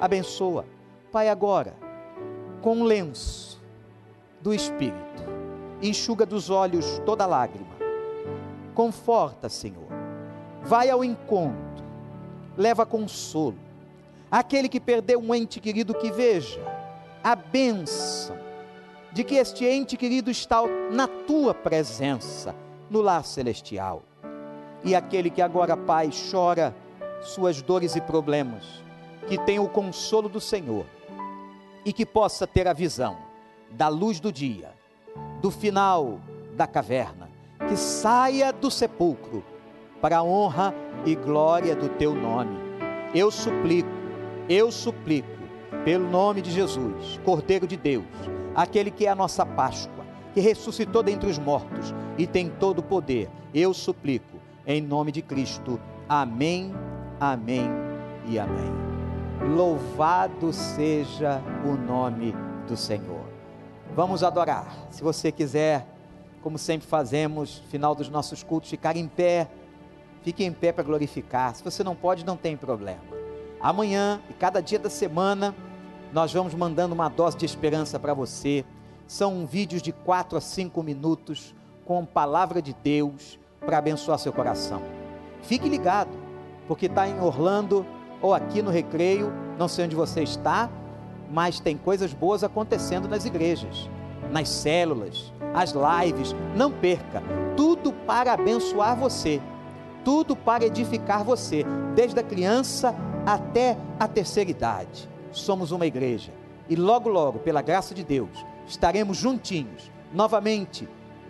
Abençoa, 0.00 0.64
Pai, 1.12 1.28
agora, 1.28 1.74
com 2.62 2.76
um 2.78 2.84
lenço 2.84 3.62
do 4.40 4.54
Espírito, 4.54 5.22
enxuga 5.82 6.24
dos 6.24 6.48
olhos 6.48 6.98
toda 7.04 7.26
lágrima. 7.26 7.74
Conforta, 8.74 9.50
Senhor. 9.50 9.88
Vai 10.62 10.88
ao 10.88 11.04
encontro, 11.04 11.84
leva 12.56 12.86
consolo. 12.86 13.58
Aquele 14.30 14.68
que 14.68 14.80
perdeu 14.80 15.20
um 15.20 15.34
ente 15.34 15.60
querido 15.60 15.92
que 15.92 16.10
veja 16.10 16.60
a 17.22 17.36
bênção 17.36 18.43
de 19.14 19.22
que 19.22 19.36
este 19.36 19.64
ente 19.64 19.96
querido 19.96 20.28
está 20.28 20.60
na 20.90 21.06
tua 21.06 21.54
presença, 21.54 22.52
no 22.90 23.00
lar 23.00 23.24
celestial. 23.24 24.02
E 24.82 24.92
aquele 24.92 25.30
que 25.30 25.40
agora, 25.40 25.76
Pai, 25.76 26.10
chora 26.30 26.74
suas 27.22 27.62
dores 27.62 27.94
e 27.94 28.00
problemas, 28.00 28.82
que 29.28 29.38
tenha 29.38 29.62
o 29.62 29.68
consolo 29.68 30.28
do 30.28 30.40
Senhor 30.40 30.84
e 31.84 31.92
que 31.92 32.04
possa 32.04 32.44
ter 32.44 32.66
a 32.66 32.72
visão 32.72 33.16
da 33.70 33.86
luz 33.86 34.18
do 34.18 34.32
dia, 34.32 34.72
do 35.40 35.48
final 35.48 36.20
da 36.56 36.66
caverna, 36.66 37.30
que 37.68 37.76
saia 37.76 38.52
do 38.52 38.68
sepulcro 38.68 39.44
para 40.02 40.18
a 40.18 40.22
honra 40.24 40.74
e 41.06 41.14
glória 41.14 41.76
do 41.76 41.88
teu 41.88 42.14
nome. 42.14 42.58
Eu 43.14 43.30
suplico, 43.30 43.88
eu 44.48 44.72
suplico, 44.72 45.28
pelo 45.84 46.10
nome 46.10 46.42
de 46.42 46.50
Jesus, 46.50 47.20
Cordeiro 47.24 47.66
de 47.66 47.76
Deus 47.76 48.04
aquele 48.54 48.90
que 48.90 49.06
é 49.06 49.10
a 49.10 49.14
nossa 49.14 49.44
Páscoa, 49.44 50.04
que 50.32 50.40
ressuscitou 50.40 51.02
dentre 51.02 51.28
os 51.28 51.38
mortos 51.38 51.94
e 52.18 52.26
tem 52.26 52.48
todo 52.48 52.80
o 52.80 52.82
poder. 52.82 53.28
Eu 53.52 53.72
suplico, 53.72 54.38
em 54.66 54.80
nome 54.80 55.12
de 55.12 55.22
Cristo. 55.22 55.80
Amém, 56.08 56.72
amém 57.20 57.68
e 58.26 58.38
amém. 58.38 58.72
Louvado 59.54 60.52
seja 60.52 61.42
o 61.64 61.74
nome 61.74 62.34
do 62.66 62.76
Senhor. 62.76 63.24
Vamos 63.94 64.22
adorar. 64.22 64.66
Se 64.90 65.02
você 65.02 65.30
quiser, 65.30 65.86
como 66.42 66.58
sempre 66.58 66.86
fazemos, 66.86 67.58
final 67.68 67.94
dos 67.94 68.08
nossos 68.08 68.42
cultos, 68.42 68.70
ficar 68.70 68.96
em 68.96 69.06
pé, 69.06 69.48
fique 70.22 70.44
em 70.44 70.52
pé 70.52 70.72
para 70.72 70.82
glorificar. 70.82 71.54
Se 71.54 71.62
você 71.62 71.84
não 71.84 71.94
pode, 71.94 72.24
não 72.24 72.36
tem 72.36 72.56
problema. 72.56 73.02
Amanhã 73.60 74.20
e 74.28 74.34
cada 74.34 74.60
dia 74.60 74.78
da 74.78 74.90
semana, 74.90 75.54
nós 76.14 76.32
vamos 76.32 76.54
mandando 76.54 76.94
uma 76.94 77.08
dose 77.08 77.36
de 77.36 77.44
esperança 77.44 77.98
para 77.98 78.14
você. 78.14 78.64
São 79.04 79.44
vídeos 79.44 79.82
de 79.82 79.90
4 79.90 80.38
a 80.38 80.40
5 80.40 80.80
minutos 80.80 81.52
com 81.84 82.06
palavra 82.06 82.62
de 82.62 82.72
Deus 82.72 83.36
para 83.58 83.78
abençoar 83.78 84.20
seu 84.20 84.32
coração. 84.32 84.80
Fique 85.42 85.68
ligado, 85.68 86.16
porque 86.68 86.86
está 86.86 87.08
em 87.08 87.20
Orlando 87.20 87.84
ou 88.22 88.32
aqui 88.32 88.62
no 88.62 88.70
Recreio, 88.70 89.32
não 89.58 89.66
sei 89.66 89.86
onde 89.86 89.96
você 89.96 90.22
está, 90.22 90.70
mas 91.32 91.58
tem 91.58 91.76
coisas 91.76 92.14
boas 92.14 92.44
acontecendo 92.44 93.08
nas 93.08 93.24
igrejas, 93.24 93.90
nas 94.30 94.48
células, 94.48 95.32
as 95.52 95.72
lives. 95.72 96.32
Não 96.54 96.70
perca, 96.70 97.24
tudo 97.56 97.92
para 97.92 98.34
abençoar 98.34 98.96
você, 98.96 99.42
tudo 100.04 100.36
para 100.36 100.64
edificar 100.64 101.24
você, 101.24 101.66
desde 101.96 102.20
a 102.20 102.22
criança 102.22 102.94
até 103.26 103.76
a 103.98 104.06
terceira 104.06 104.48
idade 104.48 105.12
somos 105.38 105.70
uma 105.70 105.86
igreja. 105.86 106.32
E 106.68 106.76
logo, 106.76 107.08
logo, 107.08 107.38
pela 107.38 107.60
graça 107.60 107.94
de 107.94 108.02
Deus, 108.02 108.30
estaremos 108.66 109.18
juntinhos, 109.18 109.90
novamente, 110.12 110.88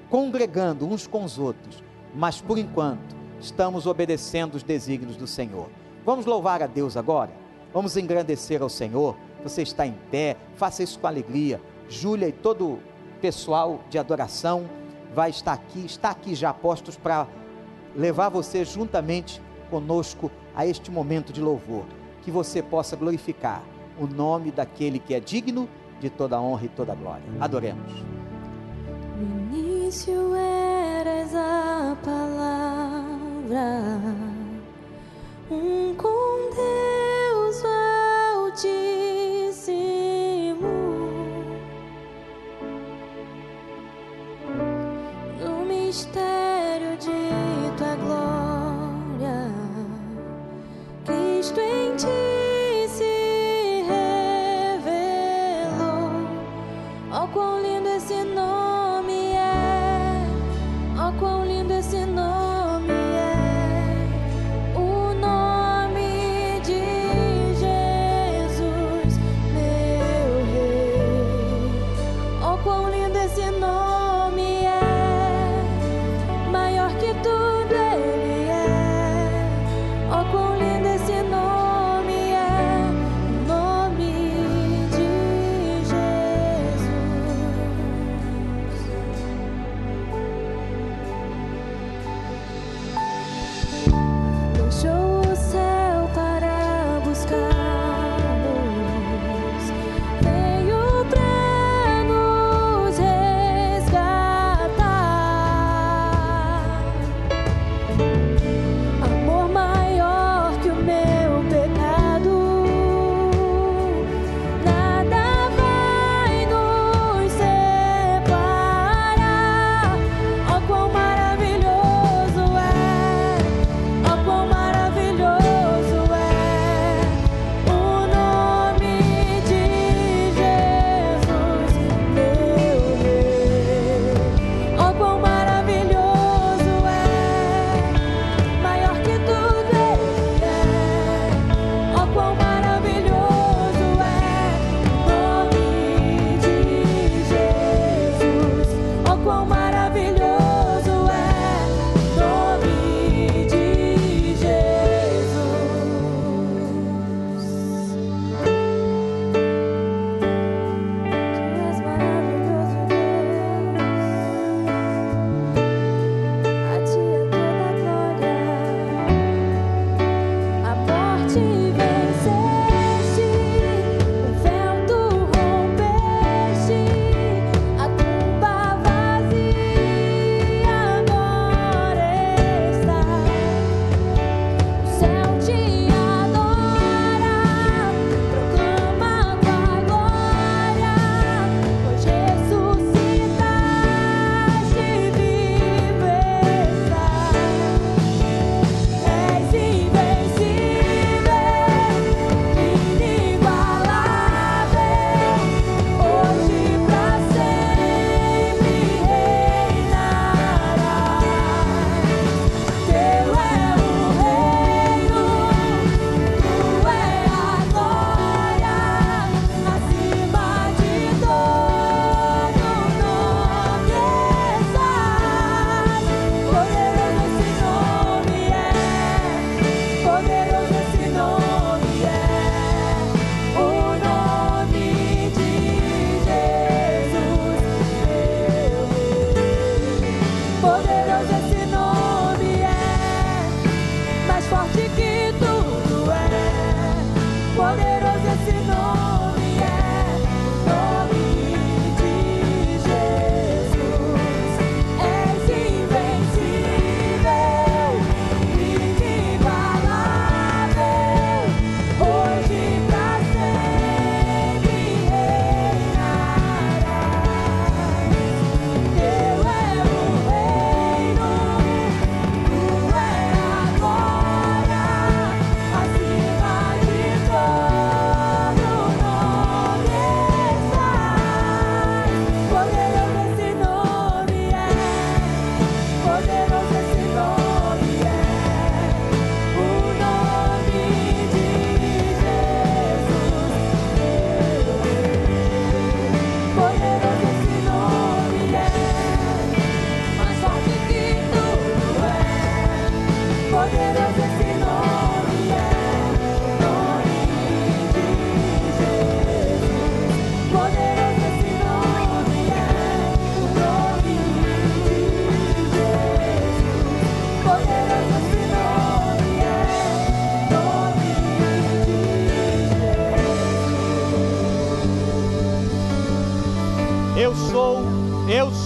congregando 0.09 0.87
uns 0.87 1.07
com 1.07 1.25
os 1.25 1.39
outros. 1.39 1.83
Mas 2.15 2.41
por 2.41 2.59
enquanto, 2.59 3.17
estamos 3.41 3.87
obedecendo 3.87 4.55
os 4.55 4.63
desígnios 4.63 5.17
do 5.17 5.27
Senhor. 5.27 5.69
Vamos 6.05 6.27
louvar 6.27 6.63
a 6.63 6.67
Deus 6.67 6.97
agora? 6.97 7.33
Vamos 7.73 7.97
engrandecer 7.97 8.63
ao 8.63 8.69
Senhor? 8.69 9.17
Você 9.43 9.63
está 9.63 9.87
em 9.87 9.95
pé, 10.11 10.37
faça 10.55 10.83
isso 10.83 10.99
com 10.99 11.07
alegria. 11.07 11.61
Júlia 11.89 12.29
e 12.29 12.33
todo 12.33 12.65
o 12.65 12.79
pessoal 13.21 13.81
de 13.91 13.99
adoração 13.99 14.69
vai 15.15 15.31
estar 15.31 15.53
aqui, 15.53 15.85
está 15.85 16.11
aqui 16.11 16.35
já 16.35 16.53
postos 16.53 16.97
para 16.97 17.27
levar 17.97 18.29
você 18.29 18.65
juntamente 18.65 19.41
conosco 19.71 20.31
a 20.55 20.67
este 20.67 20.91
momento 20.91 21.33
de 21.33 21.41
louvor. 21.41 21.85
Que 22.23 22.31
você 22.31 22.63
possa 22.63 22.97
glorificar 22.97 23.63
o 23.99 24.07
nome 24.07 24.51
daquele 24.51 24.99
que 24.99 25.15
é 25.15 25.21
digno 25.21 25.69
de 26.01 26.11
toda 26.11 26.41
honra 26.41 26.65
e 26.67 26.69
toda 26.69 26.95
glória. 26.95 27.25
Adoremos. 27.41 27.93
No 29.17 29.57
início 29.57 30.35
eras 30.35 31.35
a 31.35 31.97
palavra, 32.05 33.81
um 35.51 35.95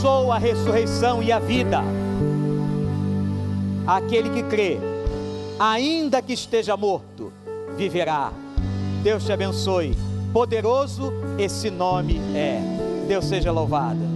sou 0.00 0.32
a 0.32 0.38
ressurreição 0.38 1.22
e 1.22 1.30
a 1.30 1.38
vida. 1.38 1.82
Aquele 3.86 4.30
que 4.30 4.42
crê, 4.42 4.78
ainda 5.58 6.22
que 6.22 6.32
esteja 6.32 6.74
morto, 6.74 7.30
viverá. 7.76 8.32
Deus 9.02 9.24
te 9.24 9.32
abençoe. 9.32 9.94
Poderoso 10.32 11.12
esse 11.38 11.70
nome 11.70 12.18
é. 12.34 12.60
Deus 13.06 13.26
seja 13.26 13.52
louvado. 13.52 14.07